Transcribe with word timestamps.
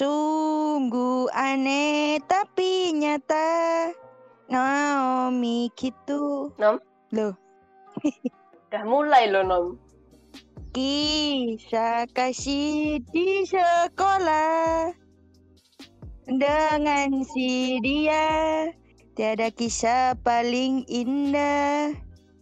Sungguh 0.00 1.28
aneh 1.28 2.24
tapi 2.24 2.96
nyata. 2.96 3.92
Naomi 4.48 5.68
gitu. 5.76 6.48
Nom? 6.56 6.80
Loh, 7.12 7.36
Udah 8.72 8.84
mulai 8.88 9.28
loh 9.28 9.44
Nom. 9.44 9.66
kisah 10.72 12.08
kasih 12.16 13.04
di 13.12 13.44
sekolah. 13.44 14.88
Dengan 16.24 17.20
si 17.20 17.76
dia 17.84 18.72
tiada 19.12 19.52
kisah 19.52 20.16
paling 20.24 20.88
indah. 20.88 21.92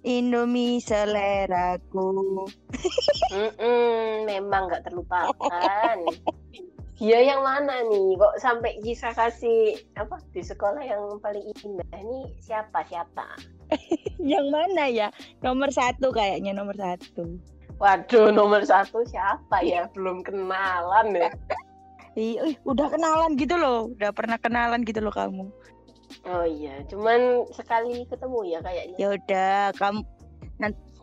Indomie 0.06 0.78
seleraku. 0.78 2.46
Mm-mm, 3.34 4.30
memang 4.30 4.70
nggak 4.70 4.86
terlupakan. 4.86 5.98
Dia 6.98 7.22
yang 7.22 7.46
mana 7.46 7.86
nih? 7.86 8.18
Kok 8.18 8.34
sampai 8.42 8.82
kisah 8.82 9.14
kasih 9.14 9.78
apa 9.94 10.18
di 10.34 10.42
sekolah 10.42 10.82
yang 10.82 11.22
paling 11.22 11.46
indah? 11.62 11.86
Ini 11.94 12.34
siapa 12.42 12.82
siapa? 12.90 13.38
Yang 14.18 14.46
mana 14.50 14.90
ya? 14.90 15.08
Nomor 15.46 15.70
satu 15.70 16.10
kayaknya 16.10 16.50
nomor 16.50 16.74
satu. 16.74 17.38
Waduh, 17.78 18.34
nomor 18.34 18.66
satu 18.66 19.06
siapa 19.06 19.62
ya? 19.62 19.86
Belum 19.94 20.26
kenalan 20.26 21.14
ya. 21.14 21.30
Ih, 22.18 22.34
ih, 22.34 22.56
udah 22.66 22.90
kenalan 22.90 23.38
gitu 23.38 23.54
loh. 23.54 23.94
Udah 23.94 24.10
pernah 24.10 24.34
kenalan 24.42 24.82
gitu 24.82 24.98
loh 24.98 25.14
kamu. 25.14 25.54
Oh 26.26 26.42
iya, 26.42 26.82
cuman 26.90 27.46
sekali 27.54 28.02
ketemu 28.10 28.38
ya 28.42 28.58
kayaknya. 28.58 28.96
Ya 28.98 29.08
udah, 29.14 29.60
kamu 29.78 30.02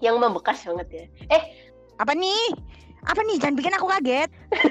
Yang 0.04 0.16
membekas 0.20 0.68
banget 0.68 0.88
ya. 0.92 1.06
Eh, 1.40 1.44
apa 2.04 2.12
nih? 2.12 2.52
Apa 3.06 3.22
nih? 3.22 3.38
Jangan 3.38 3.56
bikin 3.58 3.78
aku 3.78 3.88
kaget. 3.90 4.30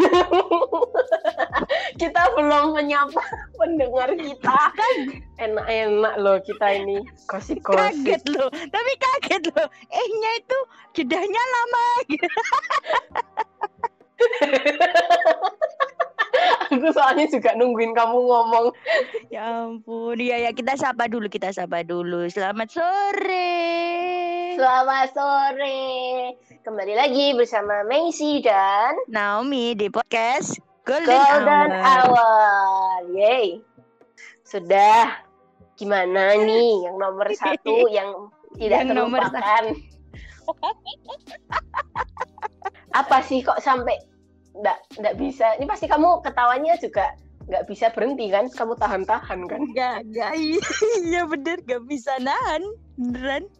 kita 2.02 2.22
belum 2.34 2.74
menyapa 2.74 3.22
pendengar 3.54 4.10
kita. 4.18 4.60
Enak-enak 5.44 6.14
loh 6.18 6.38
kita 6.42 6.66
ini 6.82 6.98
gosip-gosip. 7.30 7.78
Kaget 7.78 8.22
loh. 8.34 8.50
Tapi 8.50 8.92
kaget 8.98 9.42
loh. 9.54 9.68
Eh-nya 9.70 10.30
itu 10.42 10.58
jedahnya 10.98 11.42
lama 11.42 11.86
gitu. 12.10 12.26
Aku 16.74 16.90
soalnya 16.90 17.30
juga 17.30 17.54
nungguin 17.54 17.94
kamu 17.94 18.18
ngomong. 18.18 18.74
Ya 19.30 19.66
ampun. 19.66 20.18
Iya 20.18 20.48
ya, 20.48 20.50
kita 20.50 20.74
sapa 20.74 21.06
dulu, 21.06 21.30
kita 21.30 21.54
sapa 21.54 21.86
dulu. 21.86 22.26
Selamat 22.26 22.74
sore. 22.74 24.43
Selamat 24.54 25.10
sore. 25.10 25.82
Kembali 26.62 26.94
lagi 26.94 27.34
bersama 27.34 27.82
Macy 27.90 28.38
dan 28.38 28.94
Naomi 29.10 29.74
di 29.74 29.90
podcast 29.90 30.62
Golden, 30.86 31.10
Golden 31.10 31.74
Hour. 31.74 32.14
Hour. 32.14 32.98
Yeay. 33.10 33.58
Sudah. 34.46 35.26
Gimana 35.74 36.38
nih 36.38 36.86
yang 36.86 37.02
nomor 37.02 37.34
satu 37.34 37.82
yang 37.98 38.30
tidak 38.54 38.86
Yang 38.86 38.94
nomor 38.94 39.26
terlupakan? 39.26 39.64
Apa 42.94 43.26
sih 43.26 43.42
kok 43.42 43.58
sampai 43.58 43.98
nggak 44.54 45.02
nggak 45.02 45.18
bisa? 45.18 45.58
Ini 45.58 45.66
pasti 45.66 45.90
kamu 45.90 46.22
ketawanya 46.22 46.78
juga 46.78 47.10
nggak 47.50 47.66
bisa 47.66 47.90
berhenti 47.90 48.30
kan? 48.30 48.46
Kamu 48.54 48.78
tahan-tahan 48.78 49.50
kan? 49.50 49.60
Gak, 49.74 50.06
gak, 50.14 50.30
iya 51.10 51.26
bener, 51.26 51.58
gak 51.66 51.82
bisa 51.90 52.14
nahan. 52.22 52.62
Beneran. 52.94 53.50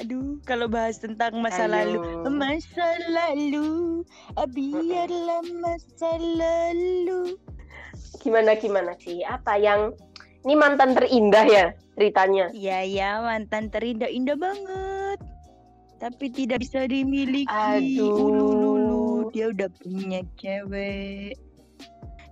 Aduh, 0.00 0.40
kalau 0.48 0.72
bahas 0.72 0.96
tentang 0.96 1.36
masa 1.44 1.68
lalu. 1.68 2.00
Aduh. 2.00 2.32
Masa 2.32 2.88
lalu, 3.12 4.00
ah, 4.40 4.48
biarlah 4.48 5.44
masa 5.60 6.16
lalu. 6.16 7.36
Gimana 8.24 8.56
gimana 8.56 8.96
sih? 8.96 9.20
Apa 9.20 9.60
yang 9.60 9.92
ini 10.48 10.54
mantan 10.56 10.96
terindah 10.96 11.44
ya 11.44 11.64
ceritanya? 12.00 12.48
Ya, 12.56 12.80
ya, 12.80 13.20
mantan 13.20 13.68
terindah, 13.68 14.08
indah 14.08 14.34
banget. 14.34 15.20
Tapi 16.00 16.32
tidak 16.32 16.64
bisa 16.64 16.88
dimiliki. 16.88 17.46
Aduh. 17.52 18.16
Ulululu, 18.16 19.30
dia 19.30 19.52
udah 19.52 19.68
punya 19.76 20.24
cewek. 20.40 21.36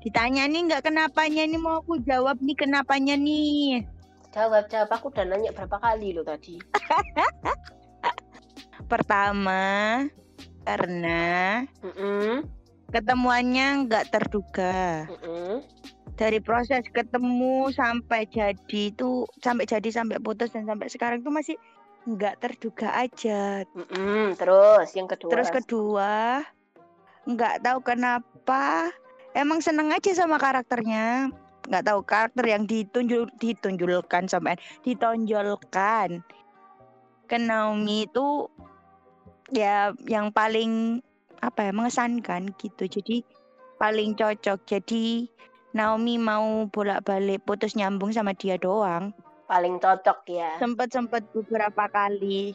Ditanya 0.01 0.49
nih 0.49 0.65
nggak 0.65 0.89
kenapanya 0.89 1.45
nih 1.45 1.61
mau 1.61 1.85
aku 1.85 2.01
jawab 2.09 2.41
nih 2.41 2.57
kenapanya 2.57 3.21
nih. 3.21 3.85
Jawab 4.31 4.71
jawab 4.71 4.91
aku 4.95 5.11
udah 5.11 5.27
nanya 5.27 5.51
berapa 5.51 5.77
kali 5.83 6.15
lo 6.15 6.23
tadi. 6.23 6.55
Pertama, 8.91 10.03
karena 10.63 11.63
Mm-mm, 11.83 12.47
ketemuannya 12.95 13.87
nggak 13.87 14.15
terduga. 14.15 15.07
mm-mm. 15.11 15.63
Dari 16.15 16.39
proses 16.39 16.85
ketemu 16.93 17.75
sampai 17.75 18.29
jadi 18.29 18.81
itu 18.93 19.27
sampai 19.43 19.67
jadi 19.67 19.89
sampai 19.91 20.23
putus 20.23 20.53
dan 20.55 20.67
sampai 20.67 20.87
sekarang 20.91 21.27
tuh 21.27 21.35
masih 21.35 21.57
nggak 22.07 22.39
terduga 22.39 22.95
aja. 22.95 23.67
Mm-mm, 23.75 24.39
Terus 24.39 24.89
yang 24.95 25.11
kedua. 25.11 25.31
Terus 25.31 25.49
kedua, 25.51 26.47
nggak 27.27 27.67
tahu 27.67 27.79
kenapa, 27.83 28.95
emang 29.35 29.59
seneng 29.59 29.91
aja 29.91 30.15
sama 30.15 30.39
karakternya. 30.39 31.31
Nggak 31.71 31.87
tahu 31.87 32.01
karakter 32.03 32.45
yang 32.51 32.67
ditunjuk 32.67 33.31
ditunjulkan 33.39 34.27
sampai 34.27 34.59
ditonjolkan 34.83 36.19
ke 37.31 37.37
Naomi 37.39 38.11
itu 38.11 38.51
ya 39.55 39.95
yang 40.11 40.35
paling 40.35 40.99
apa 41.39 41.71
ya 41.71 41.73
mengesankan 41.73 42.51
gitu. 42.59 42.91
Jadi 42.91 43.23
paling 43.79 44.19
cocok. 44.19 44.67
Jadi 44.67 45.31
Naomi 45.71 46.19
mau 46.19 46.67
bolak-balik 46.67 47.47
putus 47.47 47.79
nyambung 47.79 48.11
sama 48.11 48.35
dia 48.35 48.59
doang. 48.59 49.15
paling 49.51 49.83
cocok 49.83 50.31
ya. 50.31 50.63
Sempet-sempet 50.63 51.27
beberapa 51.35 51.91
kali. 51.91 52.55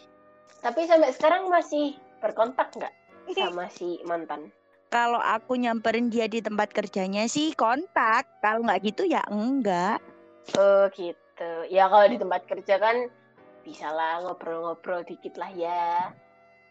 Tapi 0.63 0.87
sampai 0.87 1.11
sekarang 1.11 1.51
masih 1.51 1.99
berkontak 2.23 2.71
nggak 2.71 2.95
sama 3.35 3.67
si 3.67 3.99
mantan? 4.07 4.47
Kalau 4.89 5.19
aku 5.19 5.57
nyamperin 5.59 6.07
dia 6.07 6.29
di 6.29 6.39
tempat 6.39 6.71
kerjanya 6.71 7.25
sih 7.27 7.51
kontak 7.57 8.27
kalau 8.39 8.63
nggak 8.63 8.81
gitu 8.85 9.05
ya 9.05 9.21
enggak 9.27 9.99
Oh 10.53 10.85
gitu. 10.93 11.51
Ya 11.73 11.89
kalau 11.89 12.05
di 12.05 12.21
tempat 12.21 12.45
kerja 12.45 12.77
kan 12.77 13.09
bisa 13.65 13.89
lah 13.89 14.21
ngobrol-ngobrol 14.21 15.01
dikit 15.09 15.33
lah 15.41 15.49
ya. 15.57 16.13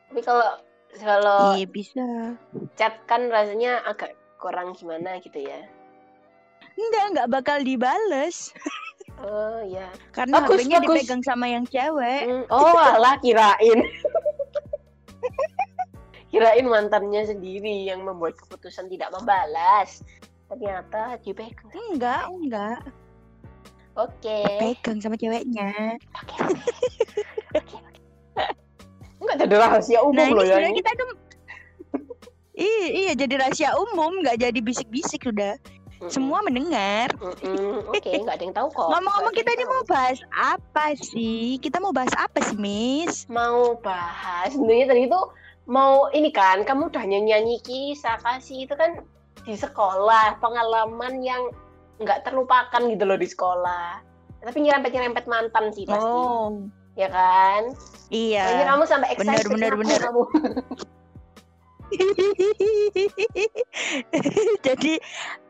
Tapi 0.07 0.23
kalau 0.23 0.63
kalau 0.95 1.59
iya 1.59 1.67
bisa 1.67 2.39
chat 2.79 2.95
kan 3.11 3.27
rasanya 3.35 3.83
agak 3.83 4.15
kurang 4.39 4.79
gimana 4.79 5.19
gitu 5.19 5.43
ya. 5.43 5.67
enggak 6.79 7.05
nggak 7.19 7.31
bakal 7.35 7.59
dibales 7.67 8.55
Oh 9.23 9.63
ya. 9.67 9.91
karena 10.15 10.43
Bagus, 10.43 10.67
HP-nya 10.67 10.79
dipegang 10.87 11.23
sama 11.23 11.47
yang 11.51 11.67
cewek 11.67 12.31
Hmm, 12.31 12.45
Oh 12.51 12.79
alah 12.79 13.19
kirain. 13.23 13.79
kirain 16.35 16.67
mantannya 16.67 17.23
sendiri 17.23 17.87
yang 17.87 18.03
membuat 18.03 18.35
keputusan 18.35 18.91
tidak 18.91 19.15
membalas. 19.15 20.03
Ternyata 20.51 21.23
dipegang. 21.23 21.71
enggak 21.95 22.27
enggak 22.29 22.81
Oke. 23.95 24.43
pegang 24.59 24.99
sama 24.99 25.15
ceweknya 25.15 25.71
Oke. 26.19 26.37
Oke. 26.43 26.59
oke. 27.55 27.79
Enggak 29.23 29.37
jadi 29.47 29.55
rahasia 29.57 30.01
umum 30.03 30.19
nah 30.19 30.29
loh 30.35 30.45
ya. 30.45 30.59
ini. 30.59 30.83
kita 30.83 30.91
tuh 30.99 31.09
iya, 32.59 32.87
iya 32.91 33.13
jadi 33.15 33.35
rahasia 33.41 33.71
umum 33.79 34.19
nggak 34.21 34.43
jadi 34.43 34.59
bisik-bisik 34.61 35.25
udah 35.31 35.55
Mm-mm. 36.03 36.11
semua 36.11 36.43
mendengar. 36.43 37.09
Oke, 37.23 38.11
nggak 38.27 38.35
ada 38.37 38.45
yang 38.45 38.53
tahu 38.53 38.69
kok. 38.75 38.91
ngomong-ngomong 38.91 39.35
kita 39.35 39.51
ini 39.55 39.65
mau 39.65 39.83
bahas 39.87 40.19
apa 40.35 40.93
sih 40.99 41.57
kita 41.63 41.79
mau 41.79 41.95
bahas 41.95 42.13
apa 42.19 42.43
sih 42.45 42.59
Miss 42.59 43.25
mau 43.31 43.79
bahas 43.81 44.53
sebenarnya 44.53 44.91
tadi 44.93 45.03
itu 45.07 45.21
mau 45.65 46.13
ini 46.13 46.29
kan 46.29 46.61
kamu 46.65 46.93
udah 46.93 47.05
nyanyi 47.09 47.33
nyanyi 47.33 47.57
kisah 47.65 48.21
kasih 48.21 48.69
itu 48.69 48.75
kan 48.77 49.01
di 49.45 49.57
sekolah 49.57 50.41
pengalaman 50.41 51.25
yang 51.25 51.49
nggak 52.01 52.25
terlupakan 52.25 52.83
gitu 52.91 53.05
loh 53.05 53.17
di 53.17 53.29
sekolah. 53.29 54.01
Tapi 54.45 54.61
nyerempet 54.61 54.93
nyerempet 54.93 55.25
mantan 55.25 55.73
sih 55.73 55.89
pasti. 55.89 56.05
Oh. 56.05 56.69
Ya 56.95 57.09
kan? 57.09 57.73
Iya. 58.13 58.45
Kayaknya 58.45 58.67
kamu 58.71 58.85
sampai 58.87 59.09
Bener, 59.17 59.35
excited 59.41 59.51
bener, 59.51 59.73
kenapa 59.73 59.83
bener. 59.83 60.01
kamu. 60.05 60.23
Jadi 64.67 64.93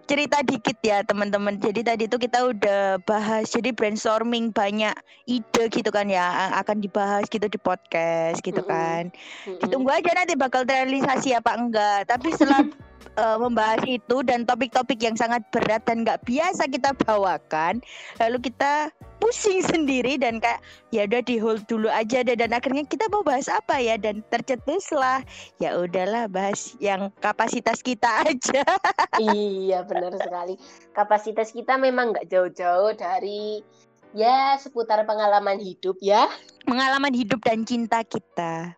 cerita 0.04 0.40
dikit 0.44 0.78
ya 0.84 1.00
teman-teman. 1.04 1.56
Jadi 1.60 1.80
tadi 1.80 2.04
itu 2.06 2.16
kita 2.20 2.52
udah 2.52 3.00
bahas 3.08 3.48
jadi 3.48 3.72
brainstorming 3.72 4.52
banyak 4.52 4.92
ide 5.24 5.64
gitu 5.72 5.88
kan 5.88 6.08
ya 6.08 6.52
akan 6.60 6.84
dibahas 6.84 7.24
gitu 7.28 7.48
di 7.48 7.58
podcast 7.60 8.40
gitu 8.44 8.60
kan. 8.64 9.08
Mm-mm. 9.48 9.60
Ditunggu 9.64 9.90
aja 9.90 10.10
nanti 10.12 10.36
bakal 10.36 10.68
terrealisasi 10.68 11.36
apa 11.36 11.56
enggak. 11.56 12.08
Tapi 12.08 12.28
setelah 12.36 12.62
eh, 13.24 13.38
membahas 13.40 13.82
itu 13.88 14.16
dan 14.22 14.44
topik-topik 14.44 15.00
yang 15.00 15.16
sangat 15.16 15.40
berat 15.48 15.84
dan 15.88 16.04
nggak 16.04 16.20
biasa 16.28 16.68
kita 16.68 16.92
bawakan, 17.04 17.80
lalu 18.20 18.38
kita 18.44 18.92
pusing 19.24 19.64
sendiri 19.64 20.20
dan 20.20 20.36
kayak 20.36 20.60
ya 20.92 21.08
udah 21.08 21.24
di 21.24 21.40
hold 21.40 21.64
dulu 21.64 21.88
aja 21.88 22.20
deh. 22.20 22.36
Dan 22.36 22.52
akhirnya 22.52 22.84
kita 22.84 23.08
mau 23.08 23.24
bahas 23.24 23.48
apa 23.48 23.80
ya? 23.80 23.96
Dan 23.96 24.20
tercetuslah 24.28 25.24
ya 25.56 25.80
udahlah 25.80 26.28
bahas 26.28 26.76
yang 26.76 27.08
kapasitas 27.24 27.80
kita 27.80 28.20
aja. 28.28 28.68
Iya 29.16 29.88
benar 29.88 30.12
sekali. 30.20 30.60
Kapasitas 30.92 31.56
kita 31.56 31.80
memang 31.80 32.12
nggak 32.12 32.28
jauh-jauh 32.28 32.92
dari 33.00 33.64
ya 34.12 34.60
seputar 34.60 35.08
pengalaman 35.08 35.56
hidup 35.56 35.96
ya. 36.04 36.28
Pengalaman 36.68 37.16
hidup 37.16 37.40
dan 37.40 37.64
cinta 37.64 38.04
kita 38.04 38.76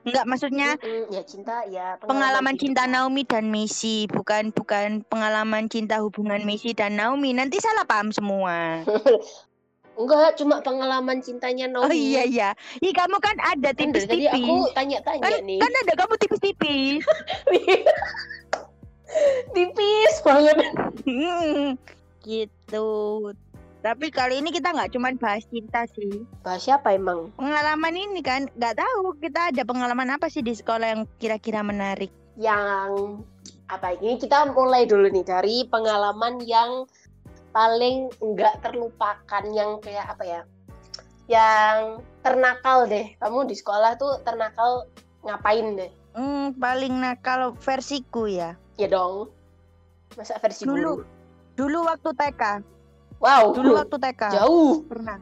Enggak 0.00 0.24
maksudnya 0.24 0.80
Mm-mm, 0.80 1.12
ya 1.12 1.22
cinta 1.28 1.60
ya 1.68 2.00
pengalaman 2.00 2.56
hidup 2.56 2.72
cinta. 2.72 2.82
Naomi 2.88 3.22
dan 3.28 3.52
Messi 3.52 4.08
bukan 4.08 4.48
bukan 4.52 5.04
pengalaman 5.08 5.68
cinta 5.68 6.00
hubungan 6.00 6.40
Messi 6.48 6.72
dan 6.72 6.96
Naomi. 6.96 7.36
Nanti 7.36 7.60
salah 7.60 7.84
paham 7.84 8.08
semua. 8.12 8.80
Enggak 10.00 10.40
cuma 10.40 10.64
pengalaman 10.64 11.20
cintanya 11.20 11.68
Naomi. 11.68 11.84
oh 11.84 11.92
iya 11.92 12.24
iya. 12.24 12.48
Ih 12.80 12.96
kamu 12.96 13.20
kan 13.20 13.36
ada 13.44 13.76
Kan 13.76 13.92
dari 13.92 14.08
tadi 14.08 14.24
tipis-tipis 14.24 14.48
aku 14.48 14.56
tanya-tanya 14.72 15.20
kan, 15.20 15.32
nih. 15.44 15.60
kan 15.60 15.72
ada 15.84 15.92
kamu 16.00 16.14
tipis-tipis. 16.16 17.04
Tipis 19.54 20.14
banget. 20.24 20.56
Hmm, 21.10 21.74
gitu 22.22 22.88
tapi 23.80 24.12
kali 24.12 24.44
ini 24.44 24.52
kita 24.52 24.76
nggak 24.76 24.92
cuman 24.92 25.16
bahas 25.16 25.44
cinta 25.48 25.88
sih. 25.96 26.24
Bahas 26.44 26.60
siapa 26.64 26.92
emang? 26.92 27.32
Pengalaman 27.40 27.96
ini 27.96 28.20
kan 28.20 28.44
nggak 28.56 28.76
tahu 28.76 29.16
kita 29.20 29.52
ada 29.52 29.62
pengalaman 29.64 30.12
apa 30.12 30.28
sih 30.28 30.44
di 30.44 30.52
sekolah 30.52 30.86
yang 30.92 31.02
kira-kira 31.16 31.64
menarik. 31.64 32.12
Yang 32.36 33.24
apa 33.72 33.96
ini? 33.96 34.20
Kita 34.20 34.52
mulai 34.52 34.84
dulu 34.84 35.08
nih 35.08 35.24
dari 35.24 35.56
pengalaman 35.64 36.44
yang 36.44 36.84
paling 37.56 38.12
enggak 38.20 38.60
terlupakan 38.60 39.44
yang 39.50 39.80
kayak 39.80 40.12
apa 40.12 40.24
ya? 40.28 40.40
Yang 41.26 42.04
ternakal 42.20 42.84
deh. 42.84 43.16
Kamu 43.16 43.48
di 43.48 43.56
sekolah 43.56 43.96
tuh 43.96 44.20
ternakal 44.28 44.86
ngapain 45.24 45.76
deh? 45.80 45.90
Hmm, 46.12 46.52
paling 46.60 47.00
nakal 47.00 47.56
versiku 47.56 48.28
ya. 48.28 48.60
Ya 48.76 48.92
dong. 48.92 49.32
Masa 50.18 50.36
versi 50.42 50.68
Dulu. 50.68 51.00
guru? 51.00 51.20
dulu 51.60 51.84
waktu 51.84 52.10
TK 52.16 52.42
wow. 53.20 53.52
Dulu 53.52 53.76
waktu 53.76 53.96
TK 54.00 54.22
jauh. 54.34 54.82
Pernah. 54.88 55.20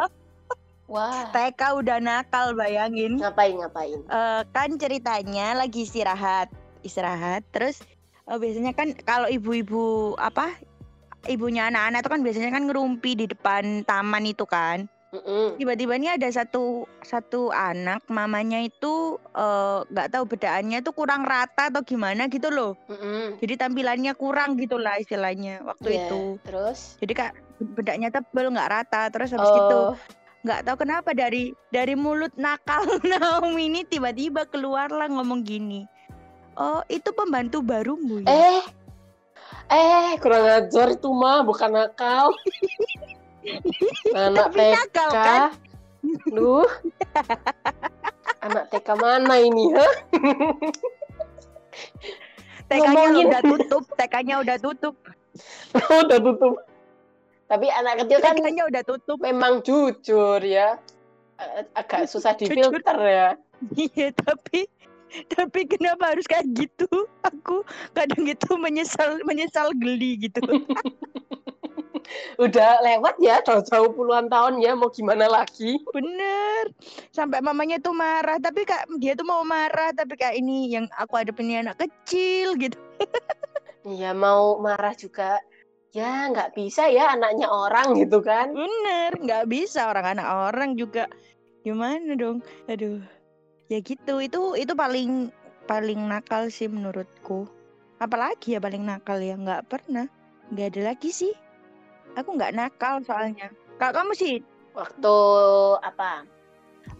Wah. 0.92 1.28
TK 1.36 1.60
udah 1.84 2.00
nakal 2.00 2.56
bayangin. 2.56 3.20
Ngapain 3.20 3.60
ngapain? 3.60 3.98
Eh, 4.08 4.42
kan 4.56 4.70
ceritanya 4.80 5.52
lagi 5.52 5.84
istirahat 5.84 6.48
istirahat. 6.80 7.44
Terus 7.52 7.84
eh, 8.24 8.38
biasanya 8.40 8.72
kan 8.72 8.96
kalau 9.04 9.28
ibu-ibu 9.28 10.16
apa 10.16 10.56
ibunya 11.28 11.68
anak-anak 11.68 12.00
itu 12.00 12.10
kan 12.10 12.22
biasanya 12.24 12.50
kan 12.54 12.64
ngerumpi 12.70 13.12
di 13.18 13.26
depan 13.28 13.82
taman 13.84 14.24
itu 14.24 14.46
kan 14.48 14.88
Mm-mm. 15.08 15.56
tiba-tiba 15.56 15.96
ini 15.96 16.12
ada 16.12 16.28
satu 16.28 16.84
satu 17.00 17.48
anak 17.48 18.04
mamanya 18.12 18.60
itu 18.60 19.16
eh, 19.32 19.80
nggak 19.88 20.08
tahu 20.12 20.24
bedaannya 20.28 20.84
itu 20.84 20.92
kurang 20.92 21.24
rata 21.24 21.72
atau 21.72 21.80
gimana 21.80 22.28
gitu 22.28 22.52
loh. 22.52 22.76
Mm-mm. 22.92 23.40
jadi 23.40 23.56
tampilannya 23.56 24.12
kurang 24.12 24.60
gitulah 24.60 25.00
istilahnya 25.00 25.64
waktu 25.64 25.88
Iya, 25.96 26.12
itu. 26.12 26.20
terus? 26.44 27.00
Jadi 27.00 27.12
kak 27.16 27.32
bedaknya 27.72 28.12
tebel 28.12 28.52
nggak 28.52 28.68
rata 28.68 29.08
terus 29.08 29.32
habis 29.32 29.48
gitu 29.48 29.78
oh. 29.90 29.96
nggak 30.44 30.62
tahu 30.68 30.76
kenapa 30.86 31.10
dari 31.16 31.56
dari 31.72 31.96
mulut 31.96 32.30
nakal 32.36 32.84
Naomi 33.08 33.72
ini 33.72 33.80
tiba-tiba 33.88 34.44
keluarlah 34.44 35.08
ngomong 35.08 35.40
gini. 35.40 35.88
Oh 36.54 36.84
itu 36.92 37.10
pembantu 37.16 37.64
barumu 37.64 38.20
ya? 38.22 38.28
Eh 38.28 38.62
eh 39.72 40.12
kurang 40.20 40.44
ajar 40.44 40.92
itu 40.92 41.08
mah 41.08 41.40
bukan 41.48 41.70
nakal 41.72 42.28
anak 44.14 44.50
tapi 44.50 44.66
nakal 44.72 45.10
kan 45.12 45.40
TK 45.50 45.66
Duh. 46.30 46.68
Anak 48.38 48.70
TK 48.70 48.88
mana 48.94 49.34
ini, 49.42 49.74
ha? 49.74 49.88
TK-nya 52.70 53.26
udah 53.26 53.42
tutup 53.42 53.84
TK-nya 53.98 54.34
udah 54.46 54.56
tutup 54.62 54.94
Udah 56.06 56.18
tutup. 56.22 56.54
Tapi 57.48 57.66
anak 57.72 58.04
kecil 58.04 58.18
kan 58.22 58.38
TK-nya 58.38 58.64
udah 58.70 58.82
tutup 58.86 59.18
memang 59.18 59.64
jujur 59.66 60.38
ya. 60.38 60.78
Agak 61.74 62.06
susah 62.06 62.34
difilter 62.38 62.98
ya. 62.98 63.28
iya 63.74 64.14
tapi 64.14 64.70
tapi 65.32 65.66
kenapa 65.66 66.14
harus 66.14 66.28
kayak 66.28 66.46
gitu 66.54 66.86
aku 67.24 67.64
kadang 67.96 68.28
itu 68.28 68.54
menyesal 68.54 69.18
menyesal 69.24 69.72
geli 69.74 70.20
gitu 70.20 70.38
Udah 72.38 72.80
lewat 72.84 73.18
ya, 73.18 73.42
jauh-jauh 73.42 73.92
puluhan 73.92 74.30
tahun 74.30 74.62
ya, 74.62 74.72
mau 74.78 74.88
gimana 74.92 75.26
lagi? 75.26 75.80
bener. 75.90 76.70
Sampai 77.10 77.42
mamanya 77.42 77.82
tuh 77.82 77.92
marah 77.96 78.38
tapi 78.38 78.62
kak 78.62 78.86
dia 79.02 79.18
tuh 79.18 79.26
mau 79.26 79.42
marah 79.42 79.90
tapi 79.92 80.14
kayak 80.14 80.38
ini 80.38 80.70
yang 80.70 80.86
aku 80.94 81.18
hadapin 81.18 81.50
ini 81.50 81.66
anak 81.66 81.76
kecil 81.80 82.56
gitu. 82.56 82.78
Iya, 83.88 84.12
mau 84.12 84.60
marah 84.60 84.92
juga. 84.92 85.40
Ya, 85.96 86.28
nggak 86.28 86.52
bisa 86.52 86.92
ya 86.92 87.16
anaknya 87.16 87.48
orang 87.48 87.96
gitu 87.96 88.20
kan. 88.20 88.52
bener 88.52 89.16
nggak 89.16 89.48
bisa 89.48 89.88
orang 89.88 90.18
anak 90.18 90.28
orang 90.52 90.76
juga. 90.76 91.08
Gimana 91.64 92.12
dong? 92.12 92.44
Aduh. 92.68 93.00
Ya 93.72 93.80
gitu 93.80 94.20
itu 94.20 94.60
itu 94.60 94.72
paling 94.76 95.32
paling 95.64 96.04
nakal 96.04 96.52
sih 96.52 96.68
menurutku. 96.68 97.48
Apalagi 97.96 98.56
ya 98.56 98.60
paling 98.60 98.84
nakal 98.84 99.16
ya 99.24 99.40
nggak 99.40 99.72
pernah. 99.72 100.04
Nggak 100.52 100.76
ada 100.76 100.92
lagi 100.92 101.08
sih 101.08 101.32
aku 102.14 102.38
nggak 102.38 102.54
nakal 102.56 103.02
soalnya 103.04 103.52
kalau 103.76 103.92
kamu 103.94 104.12
sih 104.16 104.36
Waktu 104.78 105.16
apa? 105.82 106.22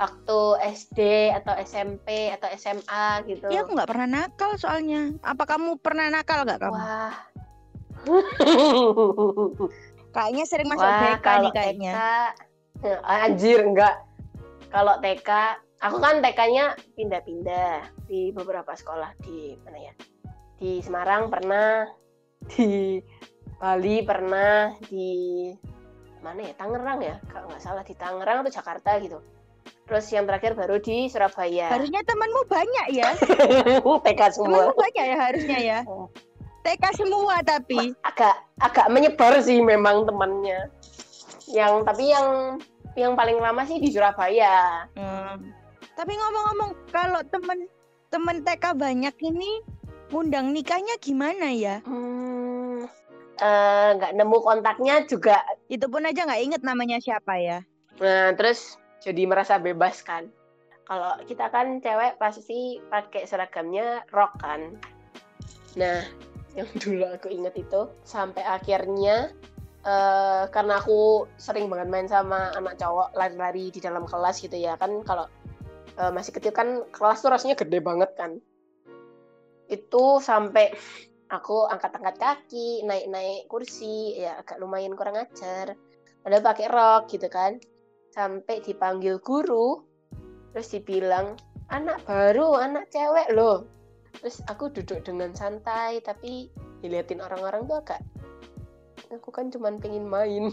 Waktu 0.03 0.39
SD 0.75 0.99
atau 1.31 1.55
SMP 1.63 2.35
atau 2.35 2.51
SMA 2.59 3.23
gitu. 3.31 3.47
ya 3.55 3.63
aku 3.63 3.79
nggak 3.79 3.89
pernah 3.89 4.09
nakal 4.11 4.51
soalnya 4.59 5.15
apa 5.23 5.47
kamu 5.47 5.79
pernah 5.79 6.11
nakal 6.11 6.43
nggak 6.43 6.61
kamu 6.61 6.75
Wah. 6.75 7.15
kayaknya 10.15 10.45
sering 10.47 10.71
masuk 10.71 10.87
Wah, 10.87 11.19
BK 11.19 11.27
nih 11.27 11.53
kayaknya 11.55 11.93
TK, 12.79 12.85
eh, 12.87 12.99
anjir 13.03 13.59
enggak. 13.65 13.95
Kalau 14.69 15.01
TK, 15.03 15.31
aku 15.83 15.97
kan 15.99 16.21
TK-nya 16.21 16.77
pindah-pindah 16.95 17.91
di 18.07 18.31
beberapa 18.31 18.77
sekolah 18.77 19.17
di 19.25 19.57
mana 19.65 19.91
ya? 19.91 19.95
Di 20.61 20.85
Semarang 20.85 21.33
pernah, 21.33 21.89
di 22.55 23.01
Bali 23.59 24.07
pernah, 24.07 24.71
di 24.87 25.11
mana 26.23 26.41
ya? 26.47 26.55
Tangerang 26.55 26.99
ya? 27.03 27.17
Kalau 27.27 27.51
nggak 27.51 27.63
salah 27.63 27.83
di 27.83 27.95
Tangerang 27.95 28.47
atau 28.47 28.53
Jakarta 28.55 29.03
gitu. 29.03 29.19
Terus 29.89 30.07
yang 30.13 30.25
terakhir 30.29 30.53
baru 30.55 30.79
di 30.79 31.09
Surabaya. 31.09 31.73
harusnya 31.73 32.05
temanmu 32.05 32.45
banyak 32.45 32.87
ya 32.93 33.09
TK 34.05 34.21
semua. 34.37 34.69
temanmu 34.69 34.75
banyak 34.77 35.05
ya 35.05 35.17
harusnya 35.17 35.59
ya 35.59 35.79
Oh. 35.91 36.07
TK 36.61 36.85
semua 36.93 37.41
tapi 37.41 37.97
agak 38.05 38.37
agak 38.61 38.87
menyebar 38.93 39.41
sih 39.41 39.65
memang 39.65 40.05
temannya. 40.05 40.69
Yang 41.49 41.73
tapi 41.89 42.05
yang 42.13 42.29
yang 43.01 43.13
paling 43.17 43.41
lama 43.41 43.65
sih 43.65 43.81
di 43.81 43.89
Surabaya. 43.89 44.85
Hmm. 44.93 45.41
Tapi 45.97 46.13
ngomong-ngomong, 46.15 46.71
kalau 46.93 47.25
temen 47.33 47.67
temen 48.13 48.45
TK 48.45 48.77
banyak 48.77 49.17
ini 49.25 49.65
ngundang 50.13 50.53
nikahnya 50.53 50.95
gimana 51.01 51.49
ya? 51.51 51.81
Hmm, 51.89 52.38
eh, 53.39 53.89
nggak 53.97 54.13
nemu 54.19 54.39
kontaknya 54.43 55.03
juga. 55.07 55.39
Itu 55.71 55.87
pun 55.89 56.07
aja 56.07 56.27
nggak 56.27 56.43
inget 56.43 56.63
namanya 56.67 56.99
siapa 56.99 57.39
ya. 57.39 57.59
Nah, 57.99 58.35
terus 58.35 58.79
jadi 59.03 59.27
merasa 59.27 59.59
bebas 59.59 60.03
kan. 60.03 60.31
Kalau 60.89 61.21
kita 61.29 61.53
kan 61.53 61.85
cewek 61.85 62.17
pasti 62.17 62.81
pakai 62.89 63.29
seragamnya 63.29 64.03
rok 64.11 64.33
kan. 64.41 64.79
Nah, 65.77 66.01
yang 66.57 66.69
dulu 66.83 67.07
aku 67.07 67.29
inget 67.31 67.55
itu 67.59 67.91
sampai 68.03 68.43
akhirnya 68.43 69.31
eh 69.87 70.45
karena 70.51 70.83
aku 70.83 71.31
sering 71.39 71.71
banget 71.71 71.87
main 71.87 72.09
sama 72.11 72.51
anak 72.59 72.75
cowok 72.83 73.15
lari-lari 73.15 73.71
di 73.71 73.79
dalam 73.79 74.05
kelas 74.11 74.43
gitu 74.43 74.59
ya 74.59 74.75
kan 74.75 74.91
kalau 75.07 75.31
eh, 75.95 76.11
masih 76.11 76.35
kecil 76.35 76.51
kan 76.51 76.83
kelas 76.91 77.23
tuh 77.23 77.31
rasanya 77.31 77.55
gede 77.55 77.79
banget 77.79 78.11
kan. 78.19 78.43
Itu 79.69 80.19
sampai 80.19 80.75
aku 81.29 81.69
angkat-angkat 81.69 82.17
kaki, 82.17 82.83
naik-naik 82.85 83.49
kursi, 83.49 84.17
ya 84.17 84.41
agak 84.41 84.61
lumayan 84.61 84.97
kurang 84.97 85.17
ajar. 85.17 85.77
Padahal 86.25 86.45
pakai 86.45 86.67
rok 86.69 87.03
gitu 87.13 87.29
kan. 87.29 87.61
Sampai 88.13 88.65
dipanggil 88.65 89.21
guru, 89.21 89.85
terus 90.53 90.73
dibilang, 90.73 91.37
anak 91.69 92.03
baru, 92.09 92.57
anak 92.59 92.89
cewek 92.91 93.31
loh. 93.37 93.69
Terus 94.19 94.41
aku 94.49 94.73
duduk 94.73 95.05
dengan 95.05 95.37
santai, 95.37 96.01
tapi 96.03 96.51
diliatin 96.81 97.21
orang-orang 97.23 97.69
tuh 97.69 97.79
agak, 97.85 98.01
aku 99.13 99.31
kan 99.31 99.53
cuman 99.53 99.79
pengen 99.79 100.09
main. 100.09 100.51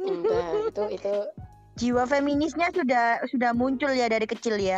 Enggak, 0.00 0.72
itu 0.72 0.84
itu 0.96 1.14
Jiwa 1.80 2.04
feminisnya 2.04 2.68
sudah 2.76 3.24
sudah 3.24 3.56
muncul 3.56 3.88
ya 3.96 4.04
dari 4.10 4.28
kecil 4.28 4.60
ya. 4.60 4.76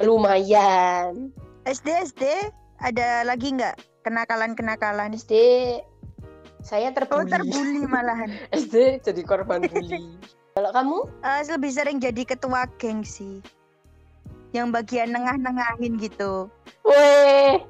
lumayan. 0.00 1.28
SD 1.68 1.88
SD 2.16 2.24
ada 2.80 3.28
lagi 3.28 3.52
nggak 3.52 3.76
kenakalan-kenakalan? 4.04 5.12
SD 5.12 5.34
Saya 6.60 6.92
Oh 6.92 6.96
terbully. 6.96 7.32
terbully 7.32 7.82
malahan. 7.88 8.32
SD 8.56 9.00
jadi 9.04 9.20
korban 9.24 9.64
bully. 9.64 10.16
Kalau 10.56 10.70
kamu? 10.74 10.98
Eh, 11.24 11.40
lebih 11.46 11.70
sering 11.72 11.98
jadi 12.02 12.22
ketua 12.26 12.68
geng 12.76 13.00
sih. 13.00 13.40
Yang 14.50 14.68
bagian 14.74 15.14
nengah-nengahin 15.14 15.96
gitu. 16.02 16.50
Weh. 16.84 17.62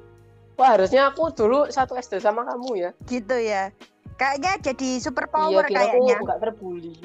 Wah, 0.59 0.75
harusnya 0.75 1.13
aku 1.13 1.31
dulu 1.31 1.69
satu 1.71 1.95
SD 1.95 2.19
sama 2.19 2.43
kamu 2.43 2.71
ya. 2.83 2.89
Gitu 3.07 3.37
ya. 3.37 3.71
Kayaknya 4.19 4.73
jadi 4.73 4.89
super 4.99 5.29
iya, 5.29 5.33
power 5.33 5.63
aku 5.65 5.73
kayaknya. 5.77 6.17
nggak 6.19 6.41
terbully. 6.41 6.95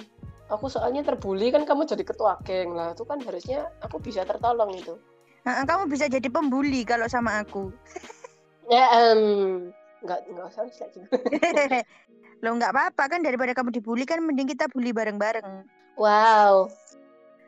Aku 0.50 0.66
soalnya 0.70 1.02
terbully 1.06 1.54
kan 1.54 1.62
kamu 1.62 1.86
jadi 1.86 2.02
ketua 2.02 2.40
geng 2.42 2.74
lah. 2.74 2.96
Itu 2.96 3.06
kan 3.06 3.22
harusnya 3.22 3.68
aku 3.84 4.00
bisa 4.02 4.26
tertolong 4.26 4.74
itu. 4.74 4.96
Kamu 5.46 5.86
bisa 5.86 6.10
jadi 6.10 6.26
pembuli 6.26 6.82
kalau 6.82 7.06
sama 7.06 7.38
aku. 7.38 7.70
Ya, 8.66 9.14
em, 9.14 9.70
nggak 10.02 10.20
nggak 10.34 10.46
usah 10.50 10.66
gitu. 10.90 11.06
Lo 12.42 12.50
nggak 12.58 12.74
apa-apa 12.74 13.04
kan 13.06 13.22
daripada 13.22 13.54
kamu 13.54 13.70
dibully 13.78 14.02
kan 14.02 14.18
mending 14.20 14.50
kita 14.50 14.66
bully 14.74 14.90
bareng-bareng. 14.90 15.64
Wow, 15.94 16.66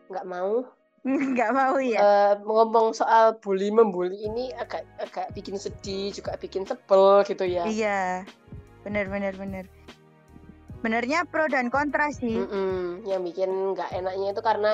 nggak 0.08 0.26
mau. 0.30 0.62
Nggak 1.08 1.54
mau 1.54 1.78
ya? 1.78 2.00
Eh, 2.02 2.32
ngomong 2.42 2.90
soal 2.92 3.38
bully 3.38 3.70
membuli 3.70 4.18
ini 4.18 4.50
agak 4.58 4.82
agak 4.98 5.30
bikin 5.32 5.54
sedih 5.56 6.10
juga 6.12 6.34
bikin 6.36 6.66
sebel 6.66 7.22
gitu 7.24 7.46
ya. 7.46 7.64
Iya. 7.64 8.26
Bener 8.82 9.06
bener 9.06 9.32
bener. 9.38 9.64
Benernya 10.82 11.24
pro 11.24 11.46
dan 11.48 11.70
kontra 11.70 12.10
sih. 12.12 12.42
Mm-mm. 12.42 13.06
Yang 13.06 13.22
bikin 13.30 13.50
nggak 13.72 13.88
enaknya 13.94 14.26
itu 14.36 14.42
karena 14.42 14.72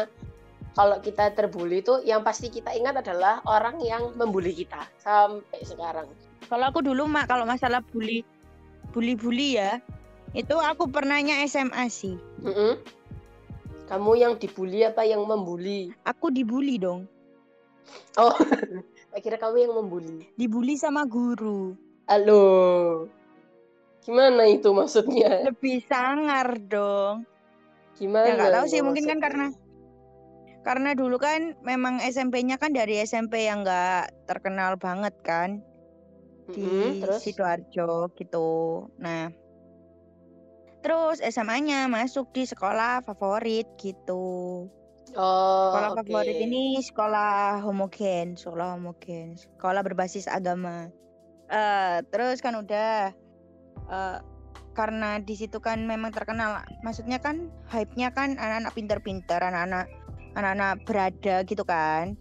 kalau 0.75 0.99
kita 0.99 1.31
terbully 1.39 1.87
itu 1.87 2.03
yang 2.03 2.27
pasti 2.27 2.51
kita 2.51 2.75
ingat 2.75 2.99
adalah 3.07 3.39
orang 3.47 3.79
yang 3.79 4.11
membuli 4.19 4.51
kita 4.51 4.91
sampai 4.99 5.63
sekarang. 5.63 6.11
Kalau 6.51 6.67
aku 6.67 6.83
dulu 6.83 7.07
mak 7.07 7.31
kalau 7.31 7.47
masalah 7.47 7.81
bully 7.95 8.27
bully-bully 8.91 9.59
ya, 9.59 9.79
itu 10.35 10.55
aku 10.55 10.91
pernahnya 10.91 11.47
SMA 11.47 11.87
sih. 11.91 12.19
Mm-mm. 12.43 12.79
Kamu 13.87 14.19
yang 14.19 14.35
dibully 14.39 14.83
apa 14.83 15.07
yang 15.07 15.23
membuli? 15.23 15.95
Aku 16.07 16.35
dibully 16.35 16.79
dong. 16.79 17.07
Oh, 18.19 18.35
kira 19.25 19.39
kamu 19.39 19.57
yang 19.71 19.75
membuli. 19.79 20.27
Dibully 20.35 20.75
sama 20.75 21.07
guru. 21.07 21.79
Halo, 22.11 22.45
gimana 24.03 24.45
itu 24.51 24.75
maksudnya? 24.75 25.47
Lebih 25.49 25.87
sangar 25.87 26.59
dong. 26.67 27.25
Gimana? 27.95 28.27
Ya 28.27 28.33
nggak 28.35 28.55
tahu 28.59 28.67
sih 28.67 28.81
mungkin 28.83 29.07
kan 29.07 29.19
karena 29.23 29.47
karena 30.65 30.97
dulu 30.97 31.21
kan 31.21 31.53
memang 31.61 32.01
SMP-nya 32.01 32.57
kan 32.57 32.73
dari 32.73 32.97
SMP 33.05 33.45
yang 33.45 33.63
nggak 33.63 34.25
terkenal 34.25 34.81
banget 34.81 35.13
kan 35.21 35.61
di 36.49 36.65
Mm-mm, 36.65 37.01
terus 37.05 37.25
Sidoarjo 37.25 38.09
gitu. 38.17 38.49
Nah, 38.97 39.29
terus 40.81 41.21
SMA-nya 41.21 41.89
masuk 41.89 42.33
di 42.33 42.49
sekolah 42.49 43.05
favorit 43.05 43.69
gitu. 43.77 44.67
oh 45.15 45.69
Sekolah 45.69 45.91
oke. 45.93 45.99
favorit 46.01 46.37
ini 46.41 46.81
sekolah 46.81 47.61
homogen, 47.61 48.37
sekolah 48.37 48.77
homogen, 48.81 49.37
sekolah 49.37 49.85
berbasis 49.85 50.29
agama. 50.29 50.89
Eh, 51.53 51.99
terus 52.09 52.41
kan 52.41 52.57
udah 52.57 53.13
eh, 53.93 54.19
karena 54.75 55.23
di 55.23 55.35
situ 55.39 55.61
kan 55.61 55.87
memang 55.87 56.11
terkenal, 56.11 56.67
maksudnya 56.83 57.21
kan 57.23 57.53
hype-nya 57.71 58.11
kan 58.11 58.35
anak-anak 58.41 58.75
pinter-pinter, 58.75 59.39
anak-anak 59.39 59.87
anak-anak 60.35 60.83
berada 60.85 61.37
gitu 61.43 61.65
kan. 61.65 62.15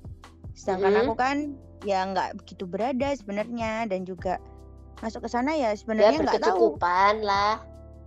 Sedangkan 0.54 0.94
Mm-mm. 0.94 1.04
aku 1.10 1.14
kan 1.18 1.38
ya 1.84 2.06
nggak 2.06 2.38
begitu 2.40 2.64
berada 2.66 3.10
sebenarnya. 3.14 3.86
Dan 3.86 4.06
juga 4.06 4.38
masuk 5.02 5.26
ke 5.26 5.30
sana 5.30 5.52
ya 5.54 5.74
Ya 5.74 5.78
sebenarnya 5.78 6.18
nggak 6.22 6.40
tahu. 6.40 6.78
berkecukupan 6.80 7.16
lah. 7.22 7.56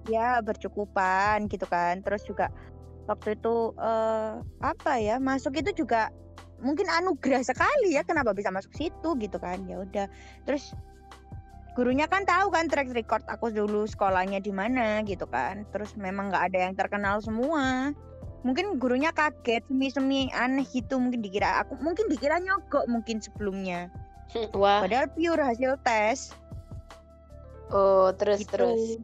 ya 0.06 0.38
bercukupan 0.38 1.50
gitu 1.50 1.66
kan. 1.66 1.98
Terus 2.00 2.22
juga 2.22 2.46
waktu 3.10 3.34
itu 3.34 3.74
eh 3.76 4.32
apa 4.62 4.92
ya 4.98 5.18
masuk 5.18 5.58
itu 5.58 5.82
juga 5.84 6.10
mungkin 6.62 6.86
anugerah 6.88 7.42
sekali 7.44 7.92
ya 7.94 8.06
kenapa 8.06 8.30
bisa 8.32 8.54
masuk 8.54 8.70
situ 8.72 9.18
gitu 9.18 9.36
kan. 9.36 9.66
Ya 9.66 9.82
udah. 9.82 10.06
Terus 10.46 10.70
gurunya 11.74 12.06
kan 12.08 12.24
tahu 12.24 12.48
kan 12.48 12.70
track 12.70 12.88
record 12.94 13.20
aku 13.28 13.52
dulu 13.52 13.84
sekolahnya 13.84 14.38
di 14.38 14.54
mana 14.54 15.02
gitu 15.02 15.26
kan. 15.26 15.66
Terus 15.74 15.98
memang 15.98 16.30
nggak 16.30 16.54
ada 16.54 16.58
yang 16.70 16.74
terkenal 16.78 17.18
semua 17.18 17.90
mungkin 18.46 18.78
gurunya 18.78 19.10
kaget 19.10 19.66
semi 19.66 19.90
semi 19.90 20.20
aneh 20.30 20.62
gitu 20.70 21.02
mungkin 21.02 21.18
dikira. 21.18 21.66
Aku 21.66 21.74
mungkin 21.82 22.06
dikira 22.06 22.38
nyogok 22.38 22.86
mungkin 22.86 23.18
sebelumnya. 23.18 23.90
Wah, 24.60 24.86
padahal 24.86 25.10
pure 25.10 25.42
hasil 25.42 25.74
tes. 25.82 26.30
Oh 27.74 28.14
terus 28.14 28.46
gitu. 28.46 28.54
terus. 28.54 29.02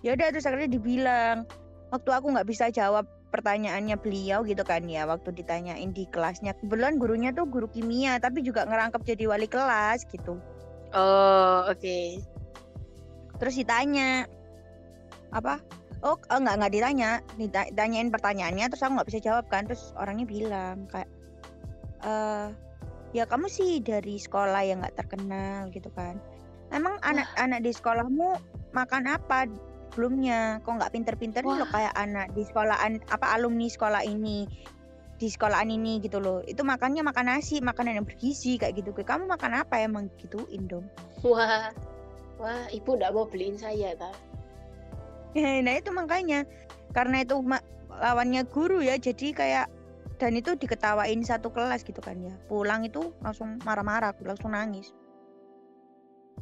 ya 0.00 0.16
udah 0.18 0.34
terus 0.34 0.48
akhirnya 0.48 0.72
dibilang 0.72 1.46
waktu 1.94 2.10
aku 2.10 2.34
nggak 2.34 2.48
bisa 2.48 2.72
jawab 2.74 3.06
pertanyaannya 3.30 3.94
beliau 4.00 4.42
gitu 4.42 4.66
kan 4.66 4.82
ya 4.88 5.04
waktu 5.04 5.36
ditanyain 5.36 5.92
di 5.92 6.08
kelasnya. 6.08 6.56
Kebetulan 6.56 6.96
gurunya 6.96 7.30
tuh 7.36 7.44
guru 7.44 7.68
kimia 7.68 8.16
tapi 8.16 8.40
juga 8.40 8.64
ngerangkap 8.64 9.04
jadi 9.04 9.28
wali 9.28 9.46
kelas 9.46 10.08
gitu. 10.08 10.40
Oh 10.96 11.68
oke. 11.68 12.00
terus 13.40 13.58
ditanya 13.58 14.22
apa 15.34 15.58
oh 16.02 16.18
eh, 16.18 16.38
nggak 16.38 16.54
nggak 16.58 16.72
ditanya. 16.74 17.10
Dita- 17.38 17.70
ditanyain 17.70 18.10
pertanyaannya 18.10 18.66
terus 18.70 18.82
aku 18.82 18.92
nggak 18.98 19.08
bisa 19.08 19.20
jawab 19.22 19.44
kan. 19.48 19.66
Terus 19.66 19.94
orangnya 19.98 20.26
bilang 20.26 20.86
kayak 20.90 21.10
eh 22.02 22.48
ya 23.12 23.24
kamu 23.28 23.46
sih 23.46 23.78
dari 23.78 24.18
sekolah 24.18 24.62
yang 24.66 24.82
nggak 24.82 24.98
terkenal 24.98 25.70
gitu 25.70 25.88
kan. 25.94 26.18
Emang 26.72 26.96
anak-anak 27.04 27.60
di 27.60 27.70
sekolahmu 27.70 28.28
makan 28.72 29.04
apa 29.06 29.44
sebelumnya? 29.92 30.58
Kok 30.64 30.80
nggak 30.80 30.92
pinter-pinter 30.96 31.44
loh 31.44 31.68
kayak 31.68 31.92
anak 31.94 32.32
di 32.32 32.48
sekolahan 32.48 32.96
apa 33.12 33.36
alumni 33.36 33.68
sekolah 33.68 34.02
ini 34.08 34.48
di 35.20 35.28
sekolahan 35.30 35.70
ini 35.70 36.02
gitu 36.02 36.18
loh. 36.18 36.42
Itu 36.42 36.66
makannya 36.66 37.06
makan 37.06 37.30
nasi 37.30 37.62
makanan 37.62 38.02
yang 38.02 38.06
bergizi 38.08 38.58
kayak 38.58 38.80
gitu. 38.80 38.90
Kamu 38.90 39.30
makan 39.30 39.62
apa 39.62 39.78
emang? 39.78 40.10
Gituin 40.18 40.66
dong. 40.66 40.88
Wah, 41.22 41.70
wah 42.42 42.64
ibu 42.74 42.98
nggak 42.98 43.12
mau 43.14 43.28
beliin 43.28 43.54
saya 43.54 43.94
ta? 43.94 44.10
Nah 45.36 45.74
itu 45.76 45.90
makanya. 45.94 46.44
Karena 46.92 47.24
itu 47.24 47.40
lawannya 47.88 48.44
guru 48.48 48.84
ya 48.84 49.00
jadi 49.00 49.32
kayak 49.32 49.66
dan 50.20 50.38
itu 50.38 50.54
diketawain 50.54 51.24
satu 51.26 51.50
kelas 51.50 51.82
gitu 51.82 51.98
kan 51.98 52.20
ya. 52.22 52.34
Pulang 52.46 52.86
itu 52.86 53.10
langsung 53.24 53.58
marah-marah 53.66 54.14
aku 54.14 54.28
langsung 54.28 54.54
nangis. 54.54 54.94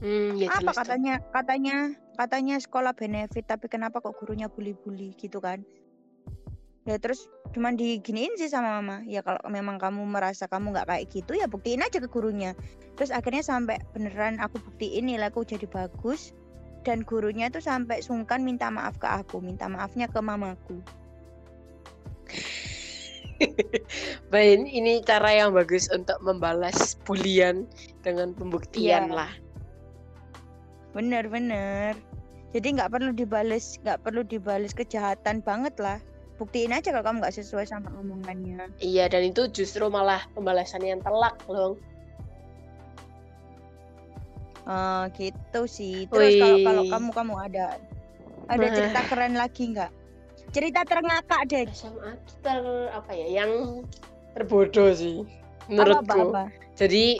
Hmm, 0.00 0.37
ya 0.40 0.49
apa 0.52 0.73
katanya 0.73 1.20
katanya 1.32 1.92
katanya 2.16 2.56
sekolah 2.56 2.97
benefit 2.97 3.44
tapi 3.44 3.68
kenapa 3.68 4.00
kok 4.00 4.16
gurunya 4.16 4.49
bully-bully 4.49 5.12
gitu 5.16 5.40
kan? 5.40 5.64
Ya 6.88 6.97
terus 6.97 7.28
cuman 7.52 7.76
diginiin 7.76 8.37
sih 8.40 8.49
sama 8.49 8.80
mama. 8.80 9.04
Ya 9.04 9.20
kalau 9.20 9.40
memang 9.52 9.76
kamu 9.76 10.00
merasa 10.09 10.49
kamu 10.49 10.73
nggak 10.73 10.88
kayak 10.88 11.04
gitu 11.12 11.37
ya 11.37 11.47
buktiin 11.49 11.85
aja 11.85 12.00
ke 12.00 12.09
gurunya. 12.09 12.56
Terus 12.97 13.12
akhirnya 13.12 13.44
sampai 13.44 13.76
beneran 13.92 14.40
aku 14.40 14.61
buktiin 14.61 15.09
nilaiku 15.09 15.44
jadi 15.44 15.68
bagus 15.68 16.32
dan 16.82 17.04
gurunya 17.04 17.49
tuh 17.49 17.60
sampai 17.60 18.00
sungkan 18.00 18.40
minta 18.40 18.68
maaf 18.68 18.96
ke 18.96 19.04
aku 19.04 19.38
minta 19.38 19.68
maafnya 19.68 20.08
ke 20.08 20.18
mamaku 20.18 20.80
Baik, 24.32 24.68
ini 24.68 25.00
cara 25.00 25.32
yang 25.32 25.56
bagus 25.56 25.88
untuk 25.88 26.20
membalas 26.20 26.94
bulian 27.08 27.64
dengan 28.04 28.37
pembuktian 28.37 29.08
Iya. 29.08 29.16
lah. 29.16 29.32
bener-bener 30.90 31.94
jadi 32.50 32.66
nggak 32.75 32.90
perlu 32.90 33.14
dibales 33.14 33.78
nggak 33.87 34.02
perlu 34.02 34.26
dibales 34.26 34.75
kejahatan 34.75 35.38
banget 35.38 35.70
lah 35.78 36.02
buktiin 36.34 36.75
aja 36.75 36.90
kalau 36.90 37.06
kamu 37.06 37.16
nggak 37.22 37.37
sesuai 37.38 37.62
sama 37.62 37.94
omongannya 37.94 38.66
Iya, 38.82 39.06
dan 39.06 39.30
itu 39.30 39.46
justru 39.49 39.87
malah 39.87 40.26
pembalasan 40.34 40.82
yang 40.82 40.99
telak 40.99 41.38
loh. 41.46 41.78
Eh, 44.71 45.05
gitu 45.19 45.61
sih. 45.67 46.07
Terus 46.07 46.39
kalau 46.39 46.59
kalau 46.62 46.83
kamu 46.87 47.11
kamu 47.11 47.35
ada 47.50 47.67
ada 48.47 48.67
cerita 48.71 49.00
keren 49.11 49.35
lagi 49.35 49.75
nggak? 49.75 49.91
Cerita 50.55 50.81
terngakak 50.87 51.41
deh. 51.50 51.67
SMA 51.75 52.15
ter 52.43 52.62
apa 52.95 53.11
ya? 53.11 53.43
Yang 53.43 53.83
terbodoh 54.39 54.95
sih 54.95 55.27
Apa, 55.27 55.71
menurutku. 55.75 56.07
apa, 56.07 56.15
apa. 56.23 56.45
Jadi 56.79 57.19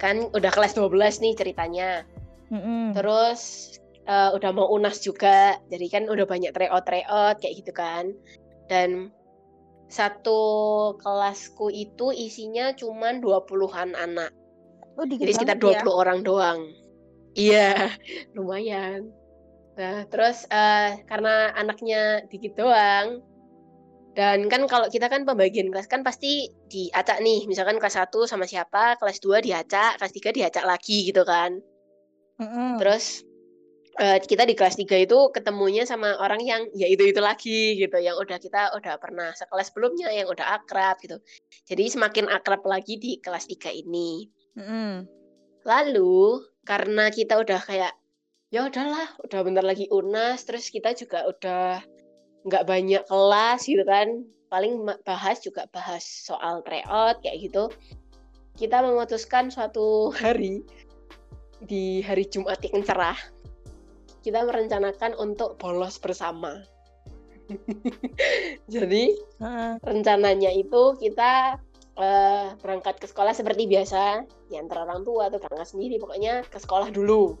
kan 0.00 0.32
udah 0.32 0.50
kelas 0.50 0.72
12 0.72 1.20
nih 1.20 1.34
ceritanya. 1.36 1.90
Mm-mm. 2.48 2.96
Terus 2.96 3.40
eh, 4.08 4.30
udah 4.32 4.50
mau 4.56 4.72
UNAS 4.72 5.04
juga. 5.04 5.60
Jadi 5.68 5.86
kan 5.92 6.08
udah 6.08 6.24
banyak 6.24 6.56
tryout 6.56 6.88
tryout 6.88 7.36
kayak 7.44 7.60
gitu 7.60 7.72
kan. 7.76 8.08
Dan 8.72 9.12
satu 9.92 10.40
kelasku 10.96 11.68
itu 11.68 12.08
isinya 12.16 12.72
cuman 12.72 13.20
20-an 13.20 13.92
anak. 13.92 14.32
Oh, 14.96 15.04
dikit 15.08 15.24
Jadi 15.24 15.34
sekitar 15.40 15.56
banget 15.56 15.82
20 15.82 15.88
ya. 15.88 15.92
orang 15.92 16.18
doang. 16.20 16.58
Iya, 17.32 17.72
lumayan. 18.36 19.08
Nah, 19.72 20.04
terus 20.12 20.44
eh, 20.52 21.00
karena 21.08 21.56
anaknya 21.56 22.28
dikit 22.28 22.60
doang, 22.60 23.24
dan 24.12 24.44
kan 24.52 24.68
kalau 24.68 24.92
kita 24.92 25.08
kan 25.08 25.24
pembagian 25.24 25.72
kelas 25.72 25.88
kan 25.88 26.04
pasti 26.04 26.52
diacak 26.68 27.24
nih, 27.24 27.48
misalkan 27.48 27.80
kelas 27.80 27.96
1 27.96 28.12
sama 28.28 28.44
siapa, 28.44 29.00
kelas 29.00 29.24
2 29.24 29.40
diacak, 29.40 29.96
kelas 29.96 30.12
3 30.12 30.36
diacak 30.36 30.64
lagi 30.68 31.08
gitu 31.08 31.24
kan. 31.24 31.56
Mm-mm. 32.36 32.76
Terus 32.76 33.24
uh, 34.00 34.18
kita 34.20 34.44
di 34.44 34.52
kelas 34.52 34.76
3 34.76 35.04
itu 35.04 35.18
ketemunya 35.32 35.84
sama 35.84 36.16
orang 36.20 36.40
yang 36.44 36.62
ya 36.72 36.88
itu 36.88 37.08
itu 37.08 37.20
lagi 37.20 37.76
gitu 37.76 37.96
yang 38.00 38.16
udah 38.16 38.36
kita 38.40 38.72
udah 38.76 38.96
pernah 38.96 39.32
sekelas 39.36 39.72
sebelumnya 39.72 40.08
yang 40.12 40.28
udah 40.30 40.60
akrab 40.62 40.96
gitu 41.02 41.20
jadi 41.68 41.92
semakin 41.92 42.30
akrab 42.32 42.64
lagi 42.64 42.96
di 42.96 43.20
kelas 43.20 43.48
3 43.48 43.72
ini 43.72 44.28
mm. 44.58 45.06
lalu 45.64 46.42
karena 46.62 47.10
kita 47.10 47.40
udah 47.40 47.60
kayak 47.62 47.94
ya 48.52 48.68
udahlah 48.68 49.08
udah 49.24 49.40
bentar 49.42 49.64
lagi 49.64 49.88
unas 49.88 50.44
terus 50.44 50.68
kita 50.68 50.92
juga 50.92 51.24
udah 51.26 51.80
nggak 52.44 52.66
banyak 52.66 53.02
kelas 53.08 53.64
gitu 53.64 53.82
kan 53.86 54.26
paling 54.52 54.84
bahas 55.08 55.40
juga 55.40 55.64
bahas 55.72 56.04
soal 56.04 56.60
tryout 56.66 57.22
kayak 57.24 57.48
gitu 57.48 57.72
kita 58.60 58.84
memutuskan 58.84 59.48
suatu 59.48 60.12
hari 60.12 60.60
di 61.64 62.04
hari 62.04 62.28
Jumat 62.28 62.60
yang 62.60 62.84
cerah 62.84 63.16
kita 64.22 64.46
merencanakan 64.46 65.18
untuk 65.18 65.58
bolos 65.58 65.98
bersama. 65.98 66.62
Jadi 68.72 69.18
rencananya 69.82 70.54
itu 70.54 70.94
kita 71.02 71.58
uh, 71.96 72.54
berangkat 72.60 73.00
ke 73.00 73.06
sekolah 73.08 73.34
seperti 73.36 73.66
biasa, 73.68 74.24
ya 74.52 74.60
antara 74.60 74.84
orang 74.88 75.04
tua 75.04 75.26
atau 75.32 75.38
berangkat 75.42 75.68
sendiri, 75.72 75.98
pokoknya 75.98 76.42
ke 76.46 76.58
sekolah 76.60 76.90
dulu. 76.92 77.36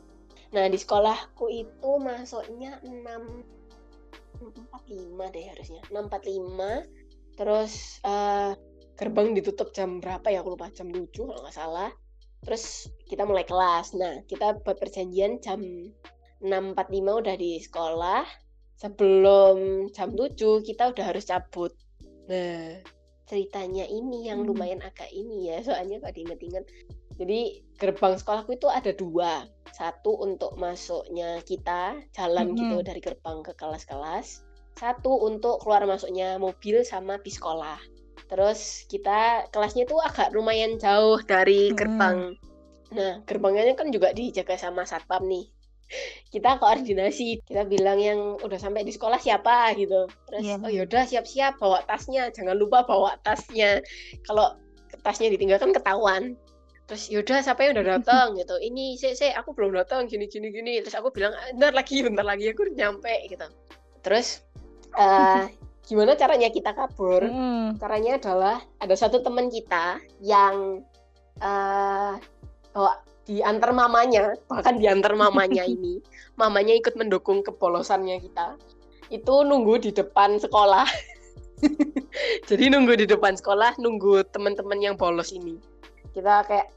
Nah 0.52 0.68
di 0.68 0.76
sekolahku 0.76 1.48
itu 1.48 1.90
masuknya 2.00 2.80
6.45 2.84 5.32
deh 5.32 5.44
harusnya, 5.52 5.80
6.45, 5.88 7.40
terus 7.40 8.00
uh, 8.04 8.52
gerbang 8.96 9.32
ditutup 9.32 9.72
jam 9.72 10.00
berapa 10.00 10.28
ya, 10.28 10.40
aku 10.44 10.50
lupa, 10.58 10.68
jam 10.72 10.92
7 10.92 11.08
kalau 11.12 11.42
nggak 11.42 11.56
salah. 11.56 11.90
Terus 12.42 12.90
kita 13.06 13.22
mulai 13.22 13.46
kelas. 13.46 13.94
Nah, 13.94 14.26
kita 14.26 14.58
buat 14.66 14.74
perjanjian 14.74 15.38
jam 15.38 15.62
6.45 16.42 17.22
udah 17.22 17.38
di 17.38 17.62
sekolah 17.62 18.26
sebelum 18.82 19.86
jam 19.94 20.10
7 20.10 20.66
kita 20.66 20.90
udah 20.90 21.04
harus 21.06 21.30
cabut 21.30 21.70
nah 22.26 22.82
ceritanya 23.32 23.88
ini 23.88 24.28
yang 24.28 24.44
hmm. 24.44 24.52
lumayan 24.52 24.84
agak 24.84 25.08
ini 25.08 25.48
ya 25.48 25.58
soalnya 25.66 26.04
kalau 26.04 26.12
diinget-inget 26.12 26.68
jadi 27.16 27.64
gerbang 27.80 28.20
sekolahku 28.20 28.52
itu 28.52 28.68
ada 28.68 28.92
dua 28.92 29.48
satu 29.72 30.20
untuk 30.20 30.52
masuknya 30.60 31.40
kita 31.48 31.96
jalan 32.12 32.52
hmm. 32.52 32.56
gitu 32.60 32.76
dari 32.84 33.00
gerbang 33.00 33.40
ke 33.40 33.56
kelas-kelas 33.56 34.44
satu 34.76 35.24
untuk 35.24 35.64
keluar 35.64 35.88
masuknya 35.88 36.36
mobil 36.36 36.84
sama 36.84 37.16
bis 37.24 37.40
sekolah 37.40 37.80
terus 38.28 38.84
kita 38.92 39.48
kelasnya 39.48 39.88
itu 39.88 39.96
agak 39.96 40.28
lumayan 40.36 40.76
jauh 40.76 41.16
dari 41.24 41.72
gerbang 41.72 42.36
hmm. 42.36 42.50
Nah, 42.92 43.24
gerbangnya 43.24 43.72
kan 43.72 43.88
juga 43.88 44.12
dijaga 44.12 44.60
sama 44.60 44.84
satpam 44.84 45.24
nih 45.24 45.48
kita 46.32 46.56
koordinasi 46.56 47.44
kita 47.44 47.68
bilang 47.68 48.00
yang 48.00 48.40
udah 48.40 48.56
sampai 48.56 48.88
di 48.88 48.92
sekolah 48.96 49.20
siapa 49.20 49.76
gitu. 49.76 50.08
Terus 50.32 50.44
yeah. 50.48 50.64
oh 50.64 50.72
yaudah 50.72 51.04
siap-siap 51.04 51.60
bawa 51.60 51.84
tasnya. 51.84 52.32
Jangan 52.32 52.56
lupa 52.56 52.88
bawa 52.88 53.20
tasnya. 53.20 53.84
Kalau 54.24 54.56
tasnya 55.04 55.28
ditinggalkan 55.28 55.76
ketahuan. 55.76 56.32
Terus 56.88 57.12
yaudah 57.12 57.44
siapa 57.44 57.68
yang 57.68 57.76
udah 57.76 57.86
datang 58.00 58.40
gitu. 58.40 58.56
Ini 58.56 58.96
saya 58.96 59.12
saya 59.12 59.32
aku 59.44 59.52
belum 59.52 59.76
datang 59.76 60.08
gini 60.08 60.24
gini 60.24 60.48
gini. 60.48 60.80
Terus 60.80 60.96
aku 60.96 61.12
bilang 61.12 61.36
ah, 61.36 61.52
bentar 61.52 61.76
lagi 61.76 62.00
bentar 62.00 62.24
lagi 62.24 62.48
aku 62.48 62.64
udah 62.64 62.76
nyampe 62.80 63.12
gitu. 63.28 63.46
Terus 64.00 64.40
uh, 64.96 65.44
gimana 65.92 66.16
caranya 66.16 66.48
kita 66.48 66.72
kabur? 66.72 67.28
Hmm. 67.28 67.76
caranya 67.76 68.16
adalah 68.16 68.56
ada 68.80 68.96
satu 68.96 69.20
teman 69.20 69.52
kita 69.52 70.00
yang 70.24 70.80
uh, 71.44 72.16
bawa 72.72 73.04
diantar 73.26 73.70
mamanya 73.70 74.34
bahkan 74.50 74.78
diantar 74.78 75.14
mamanya 75.14 75.62
ini. 75.66 76.02
Mamanya 76.40 76.72
ikut 76.74 76.96
mendukung 76.96 77.44
kepolosannya 77.44 78.18
kita. 78.18 78.56
Itu 79.12 79.44
nunggu 79.44 79.84
di 79.84 79.90
depan 79.92 80.40
sekolah. 80.40 80.88
Jadi 82.48 82.64
nunggu 82.72 82.98
di 82.98 83.06
depan 83.06 83.36
sekolah 83.36 83.76
nunggu 83.78 84.26
teman-teman 84.32 84.80
yang 84.80 84.94
bolos 84.96 85.30
ini. 85.30 85.60
Kita 86.16 86.42
kayak 86.48 86.72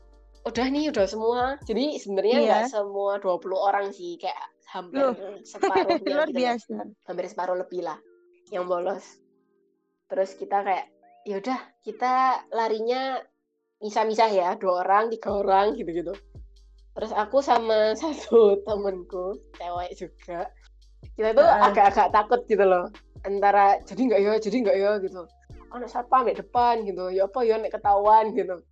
udah 0.46 0.66
nih 0.70 0.92
udah 0.92 1.06
semua. 1.08 1.42
Jadi 1.64 1.98
sebenarnya 1.98 2.38
iya. 2.38 2.46
nggak 2.46 2.64
iya. 2.68 2.72
semua 2.72 3.18
20 3.18 3.56
orang 3.56 3.86
sih 3.96 4.20
kayak 4.20 4.44
hampir 4.70 5.02
Loh. 5.02 5.16
separuh 5.48 5.98
luar 6.06 6.28
gitu 6.30 6.40
biasa. 6.44 6.76
hampir 7.08 7.26
separuh 7.32 7.58
lebih 7.58 7.82
lah 7.88 7.98
yang 8.52 8.68
bolos. 8.68 9.24
Terus 10.12 10.36
kita 10.38 10.62
kayak 10.62 10.92
yaudah 11.26 11.58
kita 11.82 12.46
larinya 12.54 13.18
misah-misah 13.82 14.30
ya 14.30 14.50
dua 14.56 14.86
orang 14.86 15.10
tiga 15.10 15.34
orang 15.34 15.74
gitu-gitu 15.74 16.14
terus 16.96 17.12
aku 17.12 17.44
sama 17.44 17.92
satu 18.02 18.64
temenku 18.64 19.38
cewek 19.60 19.92
juga. 20.00 20.50
Kita 21.16 21.32
tuh 21.38 21.46
agak-agak 21.48 22.10
takut 22.12 22.42
gitu 22.50 22.66
loh. 22.66 22.90
Antara 23.24 23.78
jadi 23.86 24.02
nggak 24.10 24.22
ya 24.22 24.32
jadi 24.42 24.58
nggak 24.66 24.78
ya 24.78 24.92
gitu. 25.04 25.22
Anak 25.76 25.92
satpam 25.92 26.26
di 26.26 26.36
depan 26.36 26.88
gitu. 26.88 27.12
Ya 27.12 27.28
apa 27.28 27.40
ya 27.44 27.60
nek 27.60 27.76
ketahuan 27.76 28.34
gitu. 28.34 28.64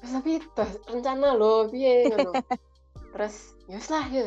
Terus 0.00 0.10
tapi 0.16 0.32
terus 0.56 0.72
rencana 0.88 1.36
loh 1.36 1.68
piye 1.68 2.08
gitu. 2.08 2.32
Terus 3.12 3.58
ya 3.66 3.78
lah 3.90 4.06
ya. 4.08 4.26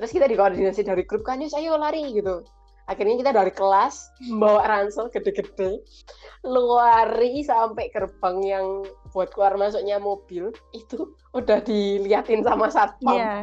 Terus 0.00 0.10
kita 0.10 0.26
dikoordinasi 0.26 0.82
dari 0.82 1.04
grup 1.04 1.22
kan 1.28 1.38
yus 1.44 1.52
ayo 1.52 1.76
lari 1.76 2.08
gitu 2.10 2.40
akhirnya 2.92 3.16
kita 3.24 3.32
dari 3.32 3.52
kelas 3.52 4.12
bawa 4.36 4.68
ransel 4.68 5.08
gede-gede 5.08 5.80
lari 6.42 7.46
sampai 7.46 7.88
gerbang 7.94 8.38
yang 8.42 8.66
buat 9.14 9.30
keluar 9.30 9.54
masuknya 9.54 10.02
mobil 10.02 10.50
itu 10.74 11.14
udah 11.32 11.62
diliatin 11.62 12.42
sama 12.42 12.66
satpam. 12.68 13.14
Yeah. 13.14 13.42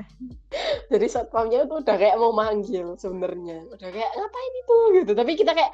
jadi 0.92 1.08
satpamnya 1.08 1.64
itu 1.66 1.80
udah 1.80 1.96
kayak 1.96 2.20
mau 2.20 2.36
manggil 2.36 3.00
sebenarnya. 3.00 3.66
Udah 3.72 3.90
kayak 3.90 4.12
ngapain 4.14 4.54
itu? 4.54 4.78
Gitu. 5.00 5.12
Tapi 5.16 5.32
kita 5.40 5.52
kayak 5.56 5.74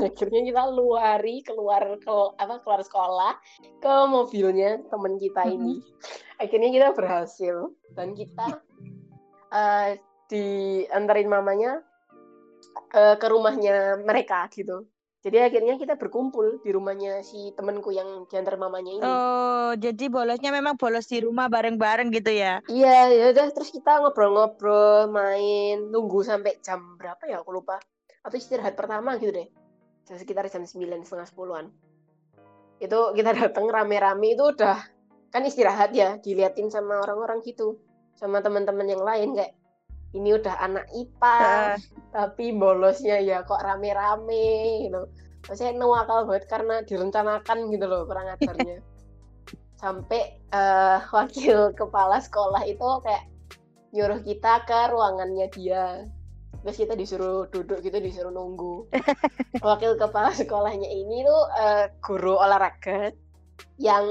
akhirnya 0.00 0.40
kita 0.46 0.62
luari 0.72 1.44
keluar 1.44 1.82
ke 2.00 2.16
apa 2.40 2.62
keluar 2.64 2.80
sekolah 2.80 3.32
ke 3.82 3.94
mobilnya 4.06 4.78
temen 4.88 5.18
kita 5.18 5.42
ini. 5.50 5.82
Akhirnya 6.38 6.70
kita 6.70 6.88
berhasil. 6.94 7.74
Dan 7.98 8.14
kita 8.14 8.62
uh, 9.50 9.98
diantarin 10.30 11.26
mamanya 11.26 11.82
uh, 12.94 13.16
ke 13.18 13.26
rumahnya 13.26 14.00
mereka 14.02 14.46
gitu 14.52 14.88
jadi 15.20 15.52
akhirnya 15.52 15.76
kita 15.76 16.00
berkumpul 16.00 16.64
di 16.64 16.72
rumahnya 16.72 17.20
si 17.20 17.52
temenku 17.52 17.92
yang 17.92 18.24
diantar 18.24 18.56
mamanya 18.56 18.92
ini. 18.96 19.04
Oh, 19.04 19.76
jadi 19.76 20.08
bolosnya 20.08 20.48
memang 20.48 20.80
bolos 20.80 21.12
di 21.12 21.20
rumah 21.20 21.52
bareng-bareng 21.52 22.08
gitu 22.08 22.32
ya? 22.32 22.64
Iya, 22.64 23.12
ya 23.12 23.24
udah 23.36 23.52
terus 23.52 23.68
kita 23.68 24.00
ngobrol-ngobrol, 24.00 25.12
main, 25.12 25.92
nunggu 25.92 26.24
sampai 26.24 26.56
jam 26.64 26.96
berapa 26.96 27.20
ya 27.28 27.44
aku 27.44 27.52
lupa. 27.52 27.76
Atau 28.24 28.40
istirahat 28.40 28.80
pertama 28.80 29.20
gitu 29.20 29.36
deh. 29.36 29.48
Sekitar 30.08 30.48
jam 30.48 30.64
sembilan 30.64 31.04
setengah 31.04 31.28
sepuluhan. 31.28 31.68
Itu 32.80 33.12
kita 33.12 33.36
datang 33.36 33.68
rame-rame 33.68 34.32
itu 34.32 34.56
udah 34.56 34.80
kan 35.28 35.44
istirahat 35.44 35.92
ya, 35.92 36.16
diliatin 36.16 36.72
sama 36.72 36.96
orang-orang 36.96 37.44
gitu. 37.44 37.76
Sama 38.16 38.40
teman-teman 38.40 38.88
yang 38.88 39.04
lain 39.04 39.36
kayak 39.36 39.52
ini 40.10 40.34
udah 40.34 40.54
anak 40.58 40.86
IPA 40.90 41.78
tapi 42.10 42.50
bolosnya 42.54 43.22
ya 43.22 43.46
kok 43.46 43.62
rame-rame 43.62 44.88
gitu. 44.90 45.02
Maksudnya 45.46 45.72
nuakal 45.78 46.28
banget 46.28 46.44
karena 46.50 46.82
direncanakan 46.84 47.58
gitu 47.72 47.84
loh 47.88 48.04
kurang 48.04 48.28
ajarnya 48.34 48.84
sampai 49.82 50.36
uh, 50.52 51.00
wakil 51.08 51.72
kepala 51.72 52.20
sekolah 52.20 52.60
itu 52.68 52.84
kayak 53.00 53.24
nyuruh 53.96 54.20
kita 54.22 54.66
ke 54.68 54.80
ruangannya 54.92 55.48
dia. 55.54 56.04
Terus 56.60 56.76
kita 56.76 56.92
disuruh 56.92 57.48
duduk 57.48 57.80
gitu 57.80 57.96
disuruh 57.96 58.28
nunggu. 58.28 58.84
Wakil 59.64 59.96
kepala 59.96 60.28
sekolahnya 60.36 60.92
ini 60.92 61.24
tuh 61.24 61.42
uh, 61.56 61.88
guru 62.04 62.36
olahraga 62.36 63.16
yang 63.80 64.04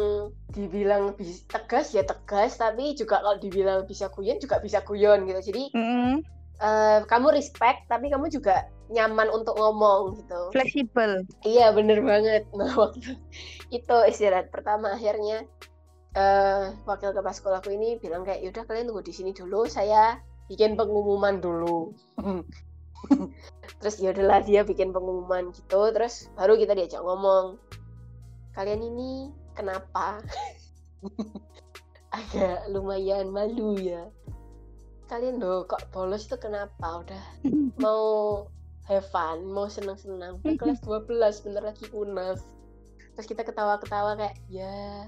dibilang 0.50 1.14
bisa 1.14 1.46
tegas 1.46 1.94
ya 1.94 2.02
tegas 2.02 2.58
tapi 2.58 2.98
juga 2.98 3.22
kalau 3.22 3.38
dibilang 3.38 3.86
bisa 3.86 4.10
guyon 4.10 4.42
juga 4.42 4.58
bisa 4.60 4.82
guyon 4.82 5.30
gitu. 5.30 5.54
Jadi 5.54 5.64
mm 5.74 5.86
-hmm. 5.86 6.14
uh, 6.62 7.00
kamu 7.06 7.38
respect 7.38 7.86
tapi 7.86 8.10
kamu 8.10 8.34
juga 8.34 8.66
nyaman 8.90 9.30
untuk 9.30 9.56
ngomong 9.56 10.18
gitu. 10.18 10.50
Fleksibel. 10.54 11.24
Iya 11.46 11.72
bener 11.72 12.02
banget. 12.02 12.50
Nah 12.58 12.74
waktu 12.74 13.16
itu 13.78 13.98
istirahat 14.10 14.50
pertama 14.50 14.98
akhirnya 14.98 15.46
uh, 16.18 16.74
wakil 16.90 17.14
kepala 17.14 17.34
sekolahku 17.34 17.70
ini 17.70 18.02
bilang 18.02 18.26
kayak 18.26 18.42
yaudah 18.42 18.66
kalian 18.66 18.90
tunggu 18.90 19.06
di 19.06 19.14
sini 19.14 19.32
dulu 19.32 19.70
saya 19.70 20.18
bikin 20.50 20.74
pengumuman 20.74 21.38
dulu. 21.38 21.94
Terus 23.80 23.96
ya 24.02 24.12
udahlah 24.12 24.42
dia 24.44 24.66
bikin 24.66 24.90
pengumuman 24.90 25.54
gitu. 25.54 25.94
Terus 25.94 26.28
baru 26.34 26.58
kita 26.58 26.74
diajak 26.74 27.06
ngomong 27.06 27.62
kalian 28.60 28.91
ini 28.91 29.32
kenapa? 29.56 30.19
Agak 32.19 32.67
lumayan 32.67 33.32
malu 33.32 33.80
ya. 33.80 34.12
Kalian 35.08 35.39
loh 35.39 35.63
kok 35.63 35.88
bolos 35.95 36.28
itu 36.28 36.36
kenapa? 36.36 37.08
Udah 37.08 37.24
mau 37.84 38.04
have 38.84 39.08
fun 39.08 39.48
mau 39.48 39.72
senang-senang. 39.72 40.43
Kan 40.43 40.56
kelas 40.60 40.84
12 40.84 41.08
bener 41.48 41.63
lagi 41.72 41.88
unas 41.95 42.43
terus 43.15 43.36
kita 43.36 43.43
ketawa-ketawa 43.43 44.15
kayak 44.19 44.36
ya 44.52 45.08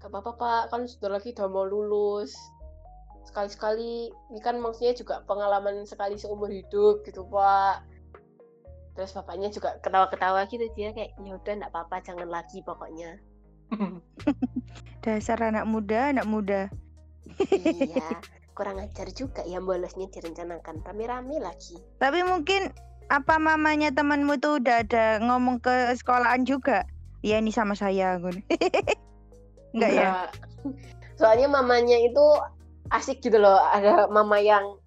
gak 0.00 0.08
apa-apa 0.08 0.32
pak. 0.40 0.62
Kan 0.72 0.88
sudah 0.88 1.20
lagi 1.20 1.36
udah 1.36 1.52
mau 1.52 1.68
lulus. 1.68 2.32
Sekali-sekali 3.28 4.08
ini 4.32 4.40
kan 4.40 4.56
maksudnya 4.56 4.96
juga 4.96 5.20
pengalaman 5.28 5.84
sekali 5.84 6.16
seumur 6.16 6.48
hidup 6.48 7.04
gitu 7.04 7.28
pak 7.28 7.84
terus 8.94 9.14
bapaknya 9.14 9.48
juga 9.50 9.78
ketawa-ketawa 9.80 10.46
gitu 10.50 10.66
dia 10.74 10.90
kayak 10.90 11.14
ya 11.18 11.32
udah 11.36 11.54
nggak 11.62 11.72
apa-apa 11.72 11.96
jangan 12.02 12.28
lagi 12.28 12.60
pokoknya 12.62 13.18
Dasar 15.06 15.40
anak 15.40 15.64
muda, 15.64 16.10
anak 16.12 16.26
muda. 16.26 16.68
iya 17.48 18.10
kurang 18.58 18.82
ajar 18.82 19.08
juga 19.14 19.40
ya 19.48 19.62
bolosnya 19.62 20.10
direncanakan 20.12 20.84
rame-rame 20.84 21.40
lagi 21.40 21.80
Tapi 21.96 22.20
mungkin 22.26 22.68
apa 23.10 23.40
mamanya 23.40 23.90
temanmu 23.90 24.38
tuh 24.38 24.62
udah 24.62 24.86
ada 24.86 25.18
ngomong 25.24 25.58
ke 25.58 25.96
sekolahan 25.98 26.46
juga? 26.46 26.86
Ya 27.26 27.42
ini 27.42 27.50
sama 27.50 27.74
saya, 27.74 28.20
Gun. 28.22 28.38
Enggak 29.74 29.92
ya? 29.92 30.08
Soalnya 31.18 31.50
mamanya 31.50 31.98
itu 31.98 32.22
asik 32.94 33.22
gitu 33.22 33.38
loh 33.38 33.58
ada 33.70 34.06
mama 34.08 34.38
yang 34.38 34.78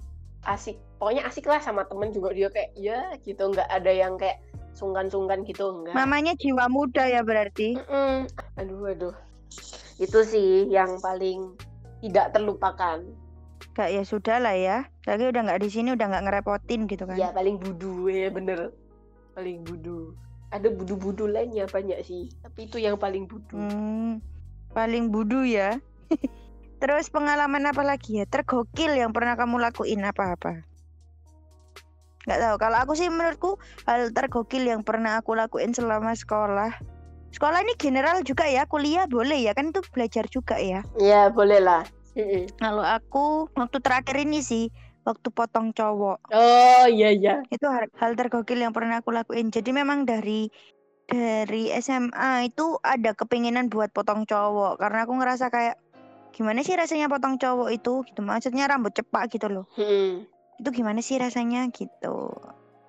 asik 0.43 0.75
pokoknya 0.99 1.23
asik 1.23 1.47
lah 1.47 1.59
sama 1.59 1.87
temen 1.87 2.11
juga 2.11 2.31
dia 2.31 2.47
kayak 2.47 2.71
ya 2.75 2.99
gitu 3.23 3.49
nggak 3.49 3.67
ada 3.67 3.91
yang 3.91 4.15
kayak 4.15 4.39
sungkan-sungkan 4.73 5.45
gitu 5.45 5.69
enggak 5.69 5.93
Mamanya 5.93 6.33
jiwa 6.33 6.65
muda 6.67 7.05
ya 7.05 7.21
berarti. 7.21 7.77
Mm-mm. 7.77 8.25
aduh 8.57 8.89
aduh 8.89 9.15
itu 10.01 10.19
sih 10.25 10.65
yang 10.67 10.97
paling 10.99 11.53
tidak 12.01 12.33
terlupakan 12.33 12.99
Gak 13.73 13.89
ya 13.89 14.03
sudah 14.03 14.37
lah 14.37 14.53
ya. 14.53 14.77
Lagi 15.07 15.23
udah 15.25 15.49
nggak 15.49 15.61
di 15.63 15.69
sini 15.71 15.95
udah 15.95 16.05
nggak 16.05 16.23
ngerepotin 16.29 16.85
gitu 16.85 17.07
kan. 17.07 17.15
ya 17.15 17.31
paling 17.31 17.57
budu 17.57 18.05
ya 18.05 18.29
bener 18.29 18.69
paling 19.33 19.65
budu 19.65 20.13
ada 20.53 20.69
budu-budu 20.69 21.25
lainnya 21.25 21.65
banyak 21.65 21.97
sih 22.05 22.29
tapi 22.43 22.69
itu 22.69 22.77
yang 22.77 22.99
paling 23.01 23.25
budu 23.25 23.57
Hmm, 23.57 24.21
paling 24.69 25.09
budu 25.09 25.41
ya. 25.47 25.79
Terus 26.83 27.07
pengalaman 27.07 27.63
apa 27.63 27.79
lagi 27.79 28.19
ya? 28.19 28.27
Tergokil 28.27 28.99
yang 28.99 29.15
pernah 29.15 29.39
kamu 29.39 29.55
lakuin 29.55 30.03
apa-apa? 30.03 30.67
Nggak 32.27 32.39
tahu. 32.43 32.55
Kalau 32.59 32.77
aku 32.83 32.93
sih 32.99 33.07
menurutku 33.07 33.55
hal 33.87 34.11
tergokil 34.11 34.67
yang 34.67 34.83
pernah 34.83 35.23
aku 35.23 35.31
lakuin 35.31 35.71
selama 35.71 36.11
sekolah. 36.11 36.75
Sekolah 37.31 37.63
ini 37.63 37.79
general 37.79 38.19
juga 38.27 38.51
ya, 38.51 38.67
kuliah 38.67 39.07
boleh 39.07 39.39
ya 39.47 39.55
kan 39.55 39.71
itu 39.71 39.79
belajar 39.95 40.27
juga 40.27 40.59
ya. 40.59 40.83
ya 40.99 41.31
boleh 41.31 41.63
lah. 41.63 41.87
Kalau 42.59 42.83
aku 42.83 43.47
waktu 43.55 43.79
terakhir 43.79 44.19
ini 44.19 44.43
sih 44.43 44.67
waktu 45.03 45.27
potong 45.35 45.75
cowok 45.75 46.31
oh 46.31 46.85
iya 46.87 47.11
iya 47.11 47.43
itu 47.51 47.67
hal, 47.67 47.91
hal 47.99 48.15
tergokil 48.15 48.59
yang 48.61 48.71
pernah 48.71 49.01
aku 49.01 49.11
lakuin. 49.11 49.51
Jadi 49.51 49.75
memang 49.75 50.05
dari 50.05 50.47
dari 51.09 51.67
SMA 51.83 52.47
itu 52.47 52.79
ada 52.79 53.11
kepinginan 53.11 53.67
buat 53.67 53.91
potong 53.91 54.23
cowok 54.23 54.79
karena 54.79 55.03
aku 55.03 55.13
ngerasa 55.19 55.51
kayak 55.51 55.82
gimana 56.33 56.65
sih 56.65 56.73
rasanya 56.73 57.05
potong 57.05 57.37
cowok 57.37 57.69
itu 57.69 58.01
gitu 58.09 58.25
maksudnya 58.25 58.65
rambut 58.65 58.91
cepak 58.91 59.29
gitu 59.29 59.47
loh 59.53 59.65
Mm-mm. 59.77 60.25
itu 60.57 60.69
gimana 60.73 60.99
sih 61.05 61.21
rasanya 61.21 61.69
gitu 61.69 62.33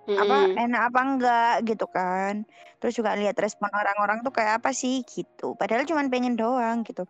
apa 0.04 0.36
Mm-mm. 0.48 0.64
enak 0.64 0.82
apa 0.88 1.00
enggak 1.04 1.54
gitu 1.68 1.86
kan 1.92 2.48
terus 2.80 2.96
juga 2.96 3.16
lihat 3.16 3.36
respon 3.36 3.68
orang-orang 3.72 4.24
tuh 4.24 4.32
kayak 4.32 4.64
apa 4.64 4.72
sih 4.72 5.04
gitu 5.04 5.56
padahal 5.60 5.84
cuma 5.84 6.04
pengen 6.08 6.36
doang 6.40 6.84
gitu 6.84 7.04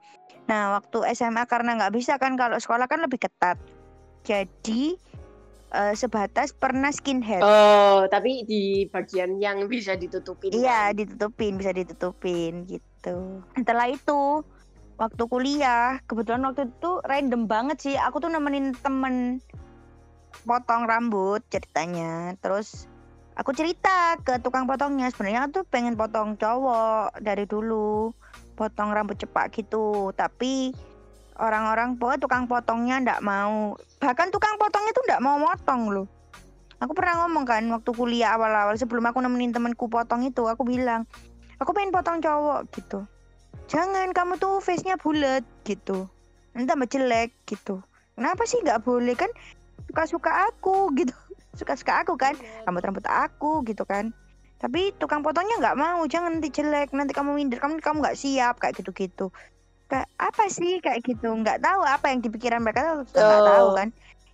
nah 0.50 0.76
waktu 0.78 1.14
SMA 1.14 1.46
karena 1.46 1.78
nggak 1.78 1.94
bisa 1.94 2.18
kan 2.18 2.34
kalau 2.34 2.58
sekolah 2.58 2.90
kan 2.90 3.02
lebih 3.02 3.22
ketat 3.22 3.58
jadi 4.26 4.98
eh, 5.74 5.94
sebatas 5.94 6.54
pernah 6.54 6.90
skinhead 6.94 7.42
Oh, 7.94 8.06
tapi 8.10 8.46
di 8.46 8.86
bagian 8.90 9.38
yang 9.38 9.66
bisa 9.70 9.94
ditutupin. 9.96 10.50
Iya, 10.52 10.90
kan? 10.90 10.98
ditutupin, 10.98 11.52
bisa 11.56 11.72
ditutupin 11.72 12.66
gitu. 12.66 13.42
Setelah 13.54 13.86
itu, 13.90 14.44
waktu 14.94 15.22
kuliah, 15.26 15.98
kebetulan 16.06 16.46
waktu 16.46 16.70
itu 16.70 17.02
random 17.02 17.50
banget 17.50 17.76
sih. 17.82 17.94
Aku 17.98 18.22
tuh 18.22 18.30
nemenin 18.30 18.74
temen 18.78 19.42
potong 20.46 20.86
rambut 20.86 21.42
ceritanya. 21.50 22.34
Terus 22.38 22.86
aku 23.34 23.50
cerita 23.54 24.18
ke 24.22 24.38
tukang 24.42 24.66
potongnya, 24.70 25.10
sebenarnya 25.10 25.46
aku 25.46 25.62
tuh 25.62 25.64
pengen 25.66 25.98
potong 25.98 26.38
cowok 26.38 27.18
dari 27.18 27.46
dulu, 27.46 28.14
potong 28.54 28.94
rambut 28.94 29.18
cepak 29.18 29.50
gitu. 29.54 30.14
Tapi 30.14 30.74
orang-orang 31.38 31.98
pokoknya 31.98 32.20
tukang 32.22 32.44
potongnya 32.46 33.02
ndak 33.02 33.20
mau. 33.22 33.74
Bahkan 33.98 34.28
tukang 34.30 34.54
potongnya 34.58 34.92
tuh 34.94 35.04
ndak 35.10 35.22
mau 35.22 35.36
motong 35.38 35.82
loh. 35.90 36.06
Aku 36.82 36.92
pernah 36.92 37.24
ngomong 37.24 37.46
kan 37.48 37.64
waktu 37.70 37.90
kuliah 37.96 38.36
awal-awal 38.36 38.74
sebelum 38.76 39.08
aku 39.08 39.22
nemenin 39.22 39.54
temenku 39.54 39.88
potong 39.88 40.26
itu, 40.26 40.44
aku 40.44 40.66
bilang, 40.68 41.08
aku 41.56 41.70
pengen 41.72 41.94
potong 41.94 42.20
cowok 42.20 42.66
gitu. 42.76 43.08
Jangan 43.64 44.12
kamu 44.12 44.36
tuh 44.36 44.60
face-nya 44.60 45.00
bulat 45.00 45.42
gitu. 45.64 46.04
Nanti 46.52 46.66
tambah 46.68 46.88
jelek 46.88 47.32
gitu. 47.48 47.80
Kenapa 48.14 48.44
sih 48.44 48.60
nggak 48.60 48.84
boleh 48.84 49.16
kan? 49.16 49.30
Suka-suka 49.88 50.52
aku 50.52 50.92
gitu. 50.94 51.14
Suka-suka 51.58 52.04
aku 52.04 52.14
kan. 52.20 52.36
Rambut-rambut 52.68 53.04
aku 53.08 53.64
gitu 53.64 53.82
kan. 53.88 54.12
Tapi 54.60 54.96
tukang 54.96 55.20
potongnya 55.20 55.60
nggak 55.60 55.76
mau, 55.76 56.00
jangan 56.08 56.40
nanti 56.40 56.48
jelek, 56.48 56.88
nanti 56.96 57.12
kamu 57.12 57.36
minder, 57.36 57.60
kamu 57.60 57.84
kamu 57.84 58.00
nggak 58.00 58.16
siap 58.16 58.56
kayak 58.62 58.80
gitu-gitu. 58.80 59.28
Kayak 59.92 60.08
apa 60.16 60.44
sih 60.48 60.80
kayak 60.80 61.04
gitu? 61.04 61.28
Nggak 61.28 61.60
tahu 61.60 61.84
apa 61.84 62.08
yang 62.08 62.24
di 62.24 62.32
pikiran 62.32 62.64
mereka 62.64 63.04
tuh 63.04 63.04
nggak 63.12 63.44
tahu 63.44 63.66
Oh. 63.72 63.76
kan. 63.76 63.88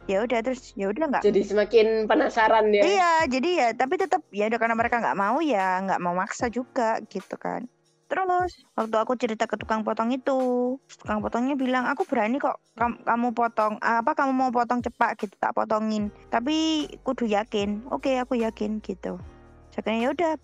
Ya 0.07 0.23
udah 0.23 0.39
terus 0.43 0.75
ya 0.79 0.91
udah 0.91 1.07
nggak 1.07 1.23
Jadi 1.27 1.41
semakin 1.47 1.87
penasaran 2.07 2.71
ya. 2.71 2.83
Iya, 2.83 3.13
jadi 3.27 3.51
ya 3.51 3.69
tapi 3.75 3.95
tetap 3.99 4.23
ya 4.31 4.47
udah 4.47 4.59
karena 4.59 4.77
mereka 4.79 5.03
nggak 5.03 5.19
mau 5.19 5.39
ya 5.43 5.83
nggak 5.83 6.01
mau 6.03 6.15
maksa 6.15 6.47
juga 6.47 7.03
gitu 7.11 7.35
kan. 7.35 7.67
Terus 8.11 8.51
waktu 8.75 8.97
aku 8.99 9.15
cerita 9.15 9.47
ke 9.47 9.55
tukang 9.55 9.87
potong 9.87 10.11
itu, 10.11 10.75
tukang 10.99 11.23
potongnya 11.23 11.55
bilang 11.55 11.87
aku 11.87 12.03
berani 12.03 12.43
kok 12.43 12.59
kam- 12.75 12.99
kamu 13.07 13.31
potong 13.31 13.79
apa 13.79 14.19
kamu 14.19 14.35
mau 14.35 14.51
potong 14.51 14.83
cepat 14.83 15.15
gitu 15.15 15.39
tak 15.39 15.55
potongin. 15.55 16.11
Tapi 16.27 16.91
kudu 17.07 17.31
yakin. 17.31 17.87
Oke, 17.95 18.19
aku 18.19 18.35
yakin 18.35 18.83
gitu. 18.83 19.23
Saya 19.71 19.95
ya 19.95 20.11
udah 20.11 20.35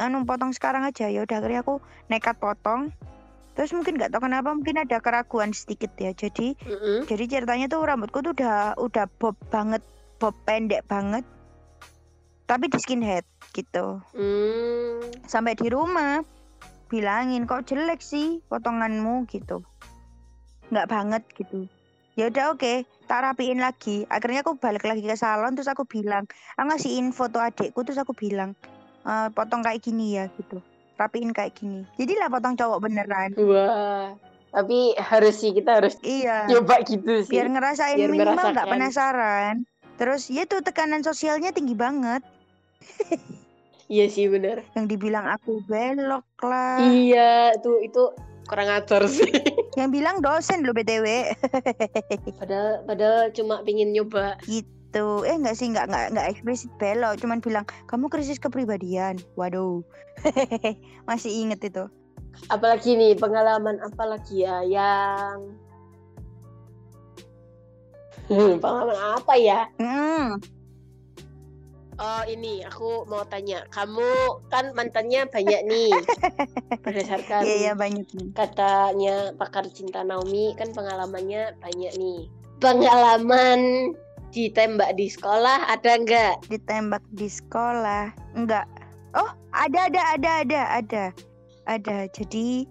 anu 0.00 0.24
potong 0.24 0.56
sekarang 0.56 0.88
aja 0.88 1.12
ya 1.12 1.20
udah 1.28 1.36
akhirnya 1.36 1.60
aku 1.60 1.84
nekat 2.08 2.40
potong. 2.40 2.88
Terus 3.52 3.76
mungkin 3.76 4.00
nggak 4.00 4.16
tahu 4.16 4.24
kenapa 4.24 4.48
mungkin 4.56 4.80
ada 4.80 4.96
keraguan 4.96 5.52
sedikit 5.52 5.92
ya. 6.00 6.16
Jadi 6.16 6.56
Mm-mm. 6.64 7.04
jadi 7.04 7.24
ceritanya 7.28 7.68
tuh 7.68 7.84
rambutku 7.84 8.24
tuh 8.24 8.32
udah 8.32 8.80
udah 8.80 9.04
bob 9.20 9.36
banget, 9.52 9.84
bob 10.16 10.32
pendek 10.48 10.88
banget. 10.88 11.28
Tapi 12.48 12.72
di 12.72 12.80
skinhead 12.80 13.28
gitu. 13.52 14.00
Hmm. 14.16 15.04
Sampai 15.28 15.52
di 15.52 15.68
rumah 15.68 16.24
bilangin 16.92 17.48
kok 17.48 17.64
jelek 17.64 18.04
sih 18.04 18.44
potonganmu 18.52 19.24
gitu. 19.32 19.64
Nggak 20.68 20.88
banget 20.92 21.22
gitu. 21.32 21.64
Ya 22.12 22.28
udah 22.28 22.52
oke, 22.52 22.84
tak 23.08 23.24
rapiin 23.24 23.56
lagi. 23.56 24.04
Akhirnya 24.12 24.44
aku 24.44 24.60
balik 24.60 24.84
lagi 24.84 25.00
ke 25.00 25.16
salon 25.16 25.56
terus 25.56 25.72
aku 25.72 25.88
bilang, 25.88 26.28
aku 26.60 26.68
ngasihin 26.68 27.08
foto 27.16 27.40
adikku 27.40 27.80
terus 27.88 27.96
aku 27.96 28.12
bilang, 28.12 28.52
"Eh, 29.08 29.32
potong 29.32 29.64
kayak 29.64 29.80
gini 29.80 30.20
ya 30.20 30.28
gitu. 30.36 30.60
Rapiin 31.00 31.32
kayak 31.32 31.56
gini. 31.56 31.88
Jadilah 31.96 32.28
potong 32.28 32.52
cowok 32.60 32.84
beneran. 32.84 33.32
Wah. 33.40 34.12
Tapi 34.52 34.92
harus 35.00 35.40
sih 35.40 35.56
kita 35.56 35.80
harus 35.80 35.96
Iya. 36.04 36.44
coba 36.52 36.84
gitu 36.84 37.24
sih. 37.24 37.32
biar 37.32 37.48
ngerasain 37.48 37.96
Biar 37.96 38.12
minimal 38.12 38.52
nggak 38.52 38.68
penasaran 38.68 39.64
terus 39.96 40.28
ya 40.32 40.44
tuh 40.48 40.60
tekanan 40.64 41.04
sosialnya 41.04 41.54
tinggi 41.54 41.78
banget 41.78 42.20
Iya 43.92 44.08
sih 44.08 44.24
bener. 44.26 44.64
yang 44.72 44.88
dibilang 44.88 45.28
aku 45.28 45.60
belok 45.62 46.24
lah 46.40 46.80
Iya, 46.80 47.52
tuh 47.60 47.76
itu 47.78 48.08
kurang 48.42 48.72
ajar 48.72 49.04
sih. 49.06 49.28
yang 49.78 49.88
bilang 49.88 50.20
dosen 50.20 50.64
lo 50.64 50.72
btw 50.72 51.32
padahal 52.40 52.84
padahal 52.84 53.28
cuma 53.30 53.60
pingin 53.60 53.92
nyoba. 53.92 54.36
gitu 54.42 55.04
eh 55.22 55.32
nggak 55.34 55.52
sih 55.52 55.68
nggak 55.68 55.88
nggak 55.88 56.06
nggak 56.10 56.26
eksplisit 56.30 56.68
belok 56.76 57.16
cuman 57.16 57.38
bilang 57.38 57.64
kamu 57.84 58.08
krisis 58.08 58.36
kepribadian 58.36 59.16
waduh 59.34 59.80
masih 61.08 61.30
inget 61.30 61.60
itu 61.62 61.84
Apalagi 62.48 62.96
nih 62.96 63.12
pengalaman 63.14 63.76
apalagi 63.78 64.40
ya 64.42 64.60
yang 64.62 65.52
Hmm, 68.24 68.56
pengalaman 68.56 68.96
apa 69.18 69.34
ya? 69.34 69.60
hmm, 69.76 70.40
Oh 72.02 72.26
ini 72.26 72.66
aku 72.66 73.06
mau 73.06 73.22
tanya, 73.30 73.62
kamu 73.70 74.42
kan 74.50 74.74
mantannya 74.74 75.22
banyak 75.30 75.62
nih. 75.70 75.94
Berdasarkan 76.84 77.46
iya 77.46 77.54
iya 77.70 77.72
banyak 77.78 78.10
nih. 78.10 78.34
katanya 78.34 79.30
pakar 79.38 79.70
cinta 79.70 80.02
Naomi 80.02 80.50
kan 80.58 80.74
pengalamannya 80.74 81.54
banyak 81.62 81.94
nih. 81.94 82.26
Pengalaman 82.58 83.94
ditembak 84.34 84.98
di 84.98 85.06
sekolah 85.06 85.70
ada 85.70 85.92
nggak? 86.02 86.50
ditembak 86.50 87.06
di 87.14 87.30
sekolah? 87.30 88.10
Enggak 88.34 88.66
oh 89.14 89.30
ada 89.52 89.88
ada 89.88 90.02
ada 90.18 90.30
ada 90.42 90.60
ada. 90.82 91.04
Ada. 91.70 92.10
Jadi 92.10 92.66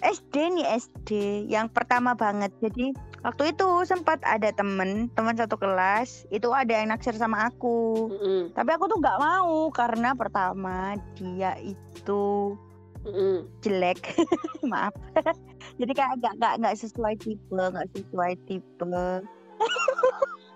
SD 0.00 0.34
nih 0.56 0.66
SD 0.80 1.10
yang 1.52 1.68
pertama 1.68 2.16
banget. 2.16 2.48
Jadi 2.64 2.96
waktu 3.20 3.52
itu 3.52 3.68
sempat 3.84 4.20
ada 4.24 4.48
temen 4.52 5.12
teman 5.12 5.36
satu 5.36 5.60
kelas 5.60 6.24
itu 6.32 6.48
ada 6.52 6.72
yang 6.72 6.88
naksir 6.88 7.12
sama 7.16 7.52
aku 7.52 8.08
Mm-mm, 8.08 8.40
tapi 8.56 8.70
aku 8.72 8.88
tuh 8.88 8.98
nggak 9.00 9.20
mau 9.20 9.68
karena 9.72 10.16
pertama 10.16 10.96
dia 11.20 11.56
itu 11.60 12.56
mm-mm. 13.04 13.44
jelek 13.60 14.16
maaf 14.70 14.96
jadi 15.80 15.92
kayak 15.92 16.12
nggak 16.20 16.34
nggak 16.40 16.54
nggak 16.64 16.76
sesuai 16.80 17.14
tipe 17.20 17.52
nggak 17.52 17.88
sesuai 17.92 18.32
tipe 18.48 18.88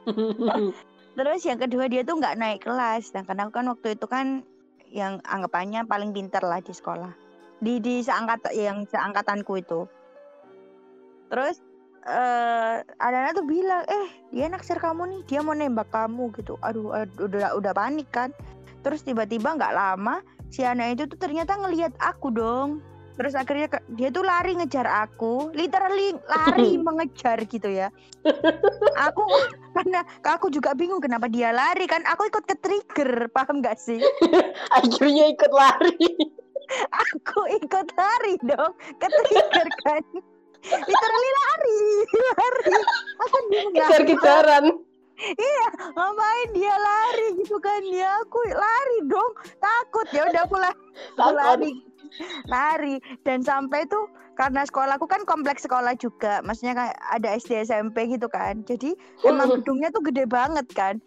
Terus 1.14 1.46
yang 1.46 1.62
kedua 1.62 1.87
dia 1.87 2.03
tuh 2.03 2.18
nggak 2.18 2.37
naik 2.38 2.61
kelas. 2.66 3.14
Nah, 3.14 3.22
karena 3.22 3.46
aku 3.46 3.55
kan 3.55 3.66
waktu 3.70 3.94
itu 3.94 4.07
kan 4.11 4.27
yang 4.90 5.22
anggapannya 5.22 5.87
paling 5.87 6.11
pintar 6.11 6.42
lah 6.42 6.59
di 6.59 6.74
sekolah. 6.74 7.14
Di 7.62 7.79
di 7.79 8.03
seangkat 8.03 8.50
yang 8.59 8.83
seangkatanku 8.90 9.55
itu. 9.62 9.87
Terus 11.31 11.62
eh 12.05 12.75
ada 13.01 13.17
anak 13.25 13.40
tuh 13.40 13.47
bilang, 13.49 13.81
"Eh, 13.88 14.09
dia 14.29 14.47
naksir 14.53 14.77
kamu 14.77 15.09
nih, 15.09 15.21
dia 15.25 15.40
mau 15.40 15.57
nembak 15.57 15.88
kamu 15.88 16.31
gitu." 16.37 16.61
Aduh, 16.61 16.93
aduh 16.93 17.29
udah 17.29 17.57
udah 17.57 17.73
panik 17.73 18.09
kan. 18.12 18.29
Terus 18.85 19.01
tiba-tiba 19.01 19.57
nggak 19.57 19.73
lama 19.73 20.21
si 20.53 20.61
anak 20.61 21.01
itu 21.01 21.03
tuh 21.09 21.19
ternyata 21.19 21.57
ngelihat 21.57 21.97
aku 21.99 22.29
dong. 22.29 22.85
Terus 23.14 23.38
akhirnya 23.38 23.71
ke- 23.71 23.87
dia 23.95 24.11
tuh 24.11 24.27
lari 24.27 24.59
ngejar 24.59 24.85
aku, 24.85 25.55
literally 25.55 26.12
lari 26.27 26.77
mengejar 26.87 27.40
gitu 27.47 27.71
ya. 27.71 27.88
Aku 28.95 29.23
karena 29.75 30.03
aku 30.27 30.51
juga 30.51 30.75
bingung 30.75 31.01
kenapa 31.01 31.31
dia 31.31 31.55
lari 31.55 31.87
kan. 31.87 32.03
Aku 32.11 32.27
ikut 32.27 32.45
ke 32.45 32.59
trigger, 32.59 33.31
paham 33.31 33.62
gak 33.62 33.79
sih? 33.79 34.03
Akhirnya 34.79 35.31
ikut 35.31 35.53
lari. 35.55 36.07
Aku 37.14 37.45
ikut 37.55 37.87
lari 37.95 38.35
dong, 38.40 38.73
ke 38.99 39.07
trigger 39.07 39.69
kan. 39.85 40.03
Literally 40.64 41.31
lari, 41.35 41.83
lari. 42.16 42.77
Aku 43.20 43.37
bingung 43.46 43.72
nggak 43.72 43.88
Kejar-kejaran. 43.90 44.64
ngapain 45.94 46.48
dia 46.50 46.74
lari 46.74 47.27
gitu 47.38 47.57
kan? 47.59 47.81
Ya 47.87 48.18
aku 48.18 48.38
lari 48.48 48.98
dong. 49.05 49.33
Takut 49.57 50.07
ya 50.11 50.27
udah 50.27 50.42
aku 50.42 50.57
la- 50.57 50.81
aku 51.14 51.33
lari. 51.33 51.70
Lari. 52.46 52.94
Dan 53.22 53.40
sampai 53.40 53.85
tuh 53.87 54.09
karena 54.35 54.64
sekolahku 54.64 55.05
kan 55.05 55.22
kompleks 55.22 55.62
sekolah 55.62 55.94
juga. 55.94 56.40
Maksudnya 56.40 56.74
kayak 56.74 56.96
ada 57.12 57.29
SD 57.33 57.62
SMP 57.62 58.09
gitu 58.09 58.27
kan. 58.27 58.64
Jadi 58.64 58.96
emang 59.22 59.55
gedungnya 59.55 59.88
tuh 59.90 60.03
gede 60.03 60.24
banget 60.24 60.66
kan. 60.72 60.98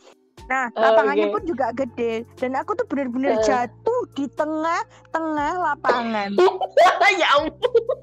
Nah 0.48 0.72
Oh, 0.72 0.82
lapangannya 0.82 1.28
oke. 1.28 1.34
pun 1.34 1.44
juga 1.44 1.68
gede. 1.74 2.24
Dan 2.36 2.56
aku 2.56 2.72
tuh 2.74 2.86
bener-bener 2.86 3.36
Eh. 3.36 3.44
jatuh 3.44 4.02
di 4.14 4.30
tengah-tengah 4.32 5.52
lapangan. 5.58 6.32
Ya 7.18 7.28
ampun. 7.34 7.98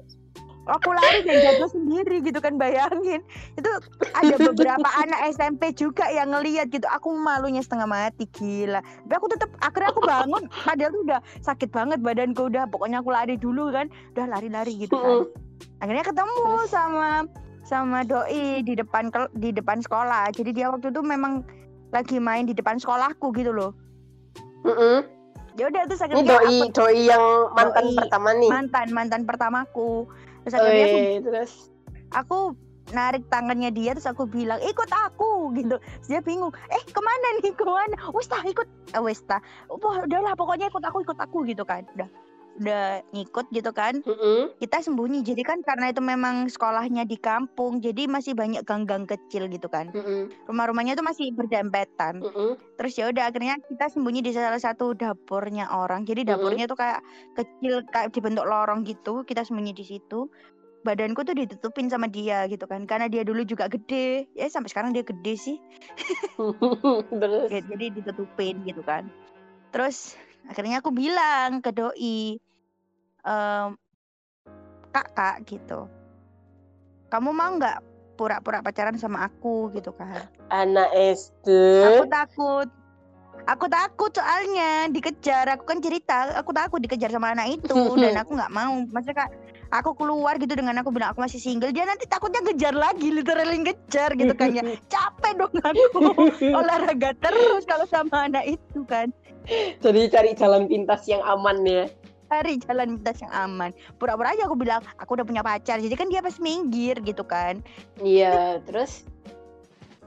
Aku 0.67 0.89
lari 0.89 1.21
dan 1.21 1.37
jatuh 1.39 1.69
sendiri 1.69 2.19
gitu 2.19 2.37
kan 2.37 2.55
bayangin. 2.55 3.21
Itu 3.53 3.69
ada 4.11 4.35
beberapa 4.35 4.87
anak 5.01 5.31
SMP 5.31 5.71
juga 5.71 6.09
yang 6.09 6.29
ngeliat 6.29 6.67
gitu 6.67 6.85
aku 6.85 7.13
malunya 7.13 7.59
setengah 7.59 7.85
mati 7.85 8.25
gila. 8.27 8.81
Tapi 8.81 9.13
aku 9.13 9.27
tetap 9.27 9.49
akhirnya 9.59 9.89
aku 9.89 10.01
bangun 10.01 10.43
padahal 10.61 10.91
tuh 10.91 11.01
udah 11.03 11.19
sakit 11.39 11.69
banget 11.69 11.99
badanku 11.99 12.45
udah 12.45 12.65
pokoknya 12.65 12.99
aku 12.99 13.09
lari 13.09 13.35
dulu 13.35 13.69
kan 13.69 13.85
udah 14.11 14.25
lari-lari 14.27 14.73
gitu 14.79 14.93
kan. 14.93 15.29
Akhirnya 15.79 16.03
ketemu 16.03 16.41
sama 16.65 17.09
sama 17.61 18.01
doi 18.01 18.61
di 18.61 18.73
depan 18.73 19.09
di 19.33 19.49
depan 19.49 19.79
sekolah. 19.79 20.29
Jadi 20.29 20.51
dia 20.51 20.69
waktu 20.69 20.89
itu 20.89 21.01
memang 21.01 21.45
lagi 21.89 22.17
main 22.17 22.43
di 22.43 22.51
depan 22.51 22.75
sekolahku 22.75 23.29
gitu 23.31 23.49
loh. 23.49 23.71
Mm-mm. 24.61 25.05
ya 25.55 25.69
udah 25.69 25.87
terus 25.87 26.01
Ini 26.01 26.11
akhirnya 26.11 26.25
doi 26.27 26.43
aku- 26.59 26.73
doi 26.73 26.99
yang 27.05 27.23
mantan 27.53 27.85
Doi. 27.85 27.95
pertama 27.95 28.29
nih. 28.33 28.49
mantan 28.49 28.87
mantan 28.91 29.21
pertamaku 29.23 30.03
terus 30.45 30.53
akhirnya 30.53 30.85
aku 30.85 30.97
Wih, 31.01 31.17
terus? 31.25 31.51
aku 32.13 32.37
narik 32.93 33.25
tangannya 33.33 33.73
dia 33.73 33.97
terus 33.97 34.05
aku 34.05 34.29
bilang 34.29 34.61
ikut 34.61 34.89
aku 34.93 35.49
gitu. 35.57 35.81
Terus 35.81 36.07
dia 36.07 36.21
bingung 36.21 36.53
eh 36.69 36.83
ke 36.85 37.01
mana 37.01 37.27
nih 37.41 37.49
ke 37.49 37.65
mana? 37.65 37.97
Wes 38.13 38.29
tah 38.29 38.45
ikut. 38.45 38.67
Eh, 38.93 39.01
wes 39.01 39.25
wah 39.25 39.97
udahlah 40.05 40.37
pokoknya 40.37 40.69
ikut 40.69 40.85
aku 40.85 41.01
ikut 41.01 41.17
aku 41.17 41.49
gitu 41.49 41.65
kan. 41.65 41.81
Udah 41.97 42.05
udah 42.59 43.03
ngikut 43.11 43.45
gitu 43.51 43.71
kan. 43.75 43.99
Mm-mm. 44.03 44.55
kita 44.59 44.79
sembunyi. 44.79 45.21
Jadi 45.21 45.43
kan 45.43 45.59
karena 45.61 45.91
itu 45.91 45.99
memang 45.99 46.47
sekolahnya 46.47 47.03
di 47.03 47.19
kampung 47.19 47.83
jadi 47.83 48.07
masih 48.07 48.35
banyak 48.35 48.63
gang-gang 48.63 49.03
kecil 49.03 49.47
gitu 49.51 49.67
kan. 49.67 49.91
Mm-mm. 49.91 50.31
rumah-rumahnya 50.47 50.95
tuh 50.95 51.05
masih 51.05 51.31
berdempetan. 51.35 52.23
Mm-mm. 52.23 52.55
terus 52.75 52.95
ya 52.99 53.11
udah 53.11 53.31
akhirnya 53.31 53.59
kita 53.67 53.91
sembunyi 53.91 54.23
di 54.23 54.31
salah 54.35 54.59
satu 54.59 54.95
dapurnya 54.95 55.67
orang. 55.71 56.07
Jadi 56.07 56.27
dapurnya 56.27 56.67
tuh 56.67 56.79
kayak 56.79 56.99
kecil 57.35 57.83
kayak 57.91 58.15
dibentuk 58.15 58.47
lorong 58.47 58.87
gitu. 58.87 59.23
Kita 59.27 59.43
sembunyi 59.43 59.75
di 59.75 59.83
situ. 59.83 60.27
Badanku 60.85 61.25
tuh 61.25 61.33
ditutupin 61.33 61.89
sama 61.89 62.05
dia 62.05 62.45
gitu 62.45 62.69
kan. 62.69 62.85
Karena 62.85 63.09
dia 63.09 63.25
dulu 63.25 63.41
juga 63.41 63.65
gede. 63.65 64.29
Ya 64.37 64.45
sampai 64.45 64.69
sekarang 64.69 64.93
dia 64.93 65.01
gede 65.01 65.33
sih. 65.33 65.57
Terus? 67.21 67.49
Jadi 67.49 67.85
ditutupin 67.89 68.61
gitu 68.69 68.85
kan. 68.85 69.09
Terus 69.73 70.13
akhirnya 70.49 70.79
aku 70.79 70.91
bilang 70.93 71.59
ke 71.59 71.69
doi 71.73 72.37
em, 73.25 73.69
kak 74.89 75.07
kak 75.13 75.35
gitu 75.49 75.89
kamu 77.09 77.29
mau 77.31 77.51
nggak 77.57 77.79
pura-pura 78.15 78.63
pacaran 78.63 78.95
sama 78.95 79.27
aku 79.27 79.73
gitu 79.75 79.91
kan 79.91 80.23
anak 80.49 80.89
SD 80.93 81.47
Aku 81.83 82.03
takut. 82.07 82.67
Aku 83.45 83.69
takut 83.69 84.09
soalnya 84.09 84.89
dikejar. 84.89 85.45
Aku 85.53 85.69
kan 85.69 85.77
cerita, 85.77 86.33
aku 86.33 86.49
takut 86.49 86.81
dikejar 86.81 87.13
sama 87.13 87.35
anak 87.37 87.61
itu 87.61 87.77
dan 88.01 88.17
aku 88.17 88.33
nggak 88.33 88.49
mau. 88.49 88.73
Maksudnya 88.89 89.27
kak, 89.27 89.29
aku 89.69 89.93
keluar 89.93 90.39
gitu 90.41 90.57
dengan 90.57 90.81
aku 90.81 90.89
bilang 90.89 91.13
aku 91.13 91.21
masih 91.21 91.37
single, 91.37 91.69
dia 91.69 91.85
nanti 91.85 92.09
takutnya 92.09 92.41
ngejar 92.41 92.73
lagi, 92.73 93.13
literally 93.13 93.61
ngejar 93.61 94.17
gitu 94.17 94.33
kan 94.33 94.49
ya. 94.49 94.63
Capek 94.93 95.31
dong 95.37 95.53
aku 95.61 95.99
olahraga 96.57 97.13
terus 97.21 97.69
kalau 97.69 97.85
sama 97.85 98.25
anak 98.31 98.57
itu 98.57 98.81
kan. 98.89 99.13
Jadi 99.79 100.01
cari 100.09 100.31
jalan 100.33 100.65
pintas 100.65 101.05
yang 101.05 101.21
aman 101.21 101.61
ya 101.63 101.85
Cari 102.25 102.57
jalan 102.57 102.97
pintas 102.97 103.21
yang 103.21 103.29
aman. 103.29 103.69
Pura-pura 104.01 104.33
aja 104.33 104.49
aku 104.49 104.57
bilang 104.57 104.81
aku 104.97 105.13
udah 105.13 105.21
punya 105.21 105.45
pacar. 105.45 105.77
Jadi 105.77 105.93
kan 105.93 106.09
dia 106.09 106.25
pas 106.25 106.33
minggir 106.41 106.97
gitu 107.05 107.21
kan. 107.21 107.61
iya 108.01 108.57
terus 108.65 109.05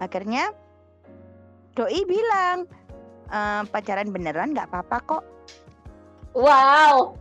Akhirnya 0.02 0.50
doi 1.78 2.02
bilang 2.02 2.66
"Eh, 3.30 3.62
pacaran 3.70 4.10
beneran 4.10 4.50
nggak 4.50 4.66
apa-apa 4.66 4.98
kok. 5.06 5.24
wow 6.34 7.14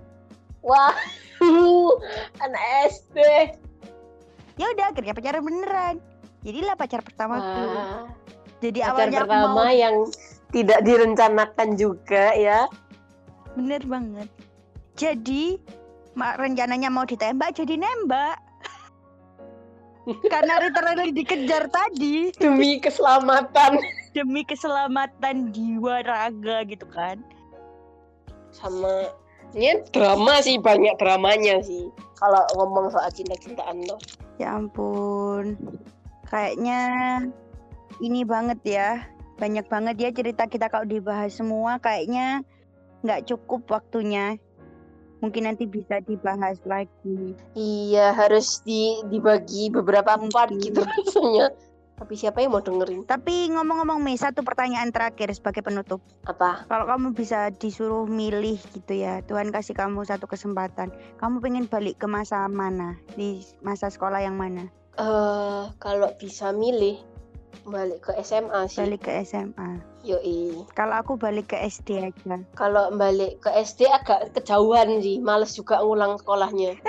wow 0.65 0.93
anak 2.43 2.63
SD 2.89 3.17
ya 4.57 4.65
udah 4.73 4.85
akhirnya 4.89 5.13
pacaran 5.13 5.45
beneran 5.45 5.95
jadilah 6.41 6.73
pacar 6.73 7.01
pertamaku 7.05 7.61
Wah, 7.69 8.09
jadi 8.59 8.79
pacar 8.81 8.93
awalnya 8.93 9.19
aku 9.21 9.29
pertama 9.29 9.49
mau 9.53 9.69
yang 9.69 9.95
tidak 10.51 10.79
direncanakan 10.83 11.75
juga 11.75 12.31
ya. 12.35 12.67
Bener 13.57 13.83
banget. 13.83 14.29
Jadi 14.97 15.59
rencananya 16.17 16.89
mau 16.89 17.03
ditembak 17.03 17.57
jadi 17.57 17.77
nembak. 17.77 18.37
Karena 20.31 20.63
literally 20.63 21.11
dikejar 21.11 21.67
tadi. 21.67 22.31
Demi 22.39 22.79
keselamatan. 22.79 23.75
Demi 24.15 24.47
keselamatan 24.47 25.51
jiwa 25.51 25.99
raga 26.07 26.63
gitu 26.63 26.87
kan. 26.87 27.19
Sama 28.55 29.11
ini 29.51 29.83
drama 29.91 30.39
sih 30.39 30.55
banyak 30.57 30.95
dramanya 30.95 31.59
sih. 31.59 31.91
Kalau 32.17 32.41
ngomong 32.55 32.89
soal 32.89 33.11
cinta-cintaan 33.11 33.83
tuh. 33.83 33.99
Ya 34.39 34.55
ampun. 34.55 35.59
Kayaknya 36.31 36.81
ini 37.99 38.23
banget 38.23 38.59
ya 38.63 38.89
banyak 39.37 39.65
banget 39.69 39.95
ya 40.01 40.09
cerita 40.11 40.49
kita 40.49 40.67
kalau 40.67 40.85
dibahas 40.89 41.37
semua 41.37 41.77
kayaknya 41.77 42.41
nggak 43.05 43.29
cukup 43.29 43.69
waktunya 43.69 44.41
mungkin 45.21 45.49
nanti 45.49 45.65
bisa 45.65 46.01
dibahas 46.01 46.57
lagi 46.65 47.37
iya 47.53 48.13
harus 48.13 48.61
di 48.65 49.01
dibagi 49.09 49.69
beberapa 49.69 50.17
part 50.33 50.53
gitu 50.57 50.81
rasanya 50.89 51.53
tapi 51.97 52.13
siapa 52.13 52.45
yang 52.45 52.53
mau 52.53 52.61
dengerin 52.61 53.09
Tapi 53.09 53.49
ngomong-ngomong 53.57 54.05
Mi, 54.05 54.13
satu 54.13 54.45
pertanyaan 54.45 54.93
terakhir 54.93 55.33
sebagai 55.33 55.65
penutup. 55.65 55.97
apa 56.29 56.61
Kalau 56.69 56.85
kamu 56.85 57.17
bisa 57.17 57.49
disuruh 57.49 58.05
milih 58.05 58.61
gitu 58.77 58.93
ya, 58.93 59.25
Tuhan 59.25 59.49
kasih 59.49 59.73
kamu 59.73 60.05
satu 60.05 60.29
kesempatan. 60.29 60.93
Kamu 61.17 61.41
pengen 61.41 61.65
balik 61.65 61.97
ke 61.97 62.05
masa 62.05 62.45
mana? 62.53 63.01
Di 63.17 63.41
masa 63.65 63.89
sekolah 63.89 64.21
yang 64.21 64.37
mana? 64.37 64.69
eh 64.97 65.63
kalau 65.77 66.09
bisa 66.17 66.49
milih 66.49 66.97
balik 67.63 67.99
ke 68.01 68.11
SMA 68.19 68.67
sih 68.67 68.79
Balik 68.79 68.99
ke 69.03 69.11
SMA. 69.23 69.79
yoi 70.01 70.63
Kalau 70.71 70.95
aku 70.95 71.15
balik 71.15 71.49
ke 71.49 71.55
SD 71.59 72.03
aja. 72.03 72.35
kalau 72.53 72.91
balik 72.93 73.39
ke 73.39 73.49
SD 73.51 73.87
agak 73.87 74.31
kejauhan 74.33 74.99
sih 74.99 75.17
males 75.17 75.51
juga 75.51 75.79
ngulang 75.79 76.15
sekolahnya 76.15 76.75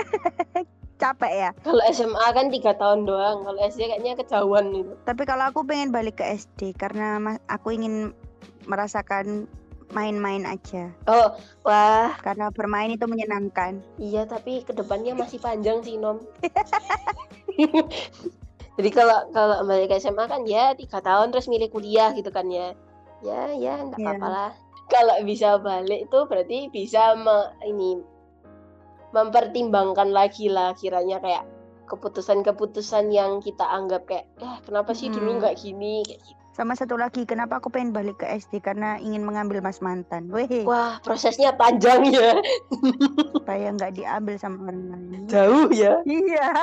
Capek 0.98 1.32
ya. 1.32 1.50
kalau 1.62 1.82
SMA 1.88 2.26
kan 2.28 2.46
tiga 2.48 2.70
tahun 2.74 3.04
doang 3.04 3.42
kalau 3.42 3.58
SD 3.60 3.86
kayaknya 3.86 4.12
kejauhan 4.14 4.64
itu 4.72 4.92
Tapi 5.02 5.22
kalau 5.22 5.46
aku 5.46 5.62
pengen 5.62 5.88
balik 5.88 6.18
ke 6.18 6.24
SD 6.26 6.74
karena 6.74 7.36
aku 7.46 7.70
ingin 7.70 8.10
merasakan 8.66 9.46
main-main 9.88 10.44
aja. 10.44 10.90
oh 11.06 11.32
wah 11.62 12.12
Karena 12.18 12.50
bermain 12.50 12.90
itu 12.90 13.06
menyenangkan. 13.06 13.78
iya 13.96 14.24
tapi 14.24 14.60
ke 14.60 14.72
depannya 14.72 15.14
masih 15.14 15.38
panjang 15.38 15.80
sih 15.80 15.96
nom 15.96 16.18
jadi 18.78 18.90
kalau 18.94 19.18
kalau 19.30 19.56
balik 19.62 19.90
SMA 19.92 20.24
kan 20.24 20.46
ya 20.46 20.72
tiga 20.72 21.02
tahun 21.02 21.28
terus 21.28 21.50
milih 21.50 21.68
kuliah 21.68 22.14
gitu 22.14 22.30
kan 22.30 22.46
ya 22.46 22.72
ya 23.20 23.50
ya 23.52 23.82
nggak 23.82 23.98
Iya. 23.98 24.06
apa-apa 24.14 24.26
lah 24.28 24.50
kalau 24.86 25.18
bisa 25.20 25.58
balik 25.58 26.06
itu 26.06 26.18
berarti 26.24 26.58
bisa 26.70 27.12
me- 27.14 27.52
ini 27.62 27.98
mempertimbangkan 29.10 30.12
lagi 30.12 30.46
lah 30.46 30.72
kiranya 30.72 31.18
kayak 31.18 31.44
keputusan-keputusan 31.88 33.08
yang 33.08 33.40
kita 33.40 33.64
anggap 33.64 34.04
kayak 34.04 34.28
eh 34.38 34.56
kenapa 34.62 34.92
sih 34.92 35.08
dulu 35.08 35.34
Hmm. 35.34 35.38
nggak 35.40 35.56
gini 35.56 36.04
kayak 36.04 36.20
gitu. 36.22 36.42
Sama 36.58 36.74
satu 36.74 36.98
lagi, 36.98 37.22
kenapa 37.22 37.62
aku 37.62 37.70
pengen 37.70 37.94
balik 37.94 38.18
ke 38.18 38.26
SD 38.26 38.58
karena 38.58 38.98
ingin 38.98 39.22
mengambil 39.22 39.62
mas 39.62 39.78
mantan. 39.78 40.26
Weh, 40.34 40.66
Wah, 40.66 40.98
prosesnya 41.06 41.54
panjang 41.54 42.10
ya. 42.10 42.34
supaya 43.38 43.70
nggak 43.78 43.94
diambil 43.94 44.34
sama 44.42 44.66
orang 44.66 44.90
lain. 44.90 45.22
Jauh 45.30 45.70
ya. 45.70 46.02
Iya. 46.02 46.46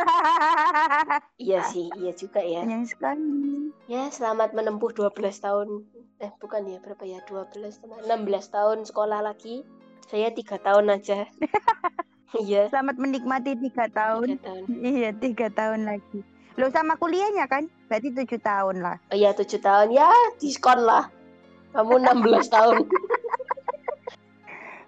Iya 1.40 1.64
sih, 1.72 1.88
iya 1.96 2.12
juga 2.12 2.44
ya. 2.44 2.68
Sayang 2.68 2.88
sekali. 2.92 3.72
Ya, 3.88 4.12
selamat 4.12 4.52
menempuh 4.52 4.92
12 4.92 5.16
tahun. 5.40 5.88
Eh, 6.20 6.32
bukan 6.44 6.68
ya, 6.68 6.84
berapa 6.84 7.04
ya? 7.08 7.24
12 7.24 7.80
tahun, 7.80 8.04
16 8.04 8.52
tahun 8.52 8.78
sekolah 8.84 9.20
lagi. 9.24 9.64
Saya 10.12 10.36
tiga 10.36 10.60
tahun 10.60 10.92
aja. 10.92 11.24
Iya, 12.36 12.68
Selamat 12.68 13.00
menikmati 13.00 13.56
tiga 13.56 13.88
tiga 13.88 13.96
tahun. 13.96 14.44
tahun. 14.44 14.64
Iya, 14.68 15.10
tiga 15.24 15.48
tahun 15.56 15.88
lagi. 15.88 16.20
Lo 16.56 16.72
sama 16.72 16.96
kuliahnya 16.96 17.52
kan? 17.52 17.68
Berarti 17.92 18.16
tujuh 18.16 18.40
tahun 18.40 18.80
lah. 18.80 18.96
Oh 19.12 19.16
iya, 19.16 19.36
tujuh 19.36 19.60
tahun. 19.60 19.92
Ya, 19.92 20.08
diskon 20.40 20.88
lah. 20.88 21.12
Kamu 21.76 22.00
16 22.04 22.48
tahun. 22.48 22.84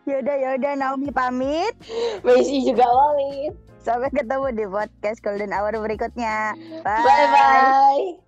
Yaudah, 0.07 0.39
yaudah 0.39 0.71
Naomi 0.79 1.11
pamit. 1.11 1.75
Messi 2.23 2.63
juga 2.63 2.87
pamit. 2.87 3.51
Sampai 3.83 4.07
ketemu 4.15 4.55
di 4.55 4.63
podcast 4.63 5.19
Golden 5.19 5.51
Hour 5.51 5.75
berikutnya. 5.83 6.55
Bye-bye. 6.87 8.26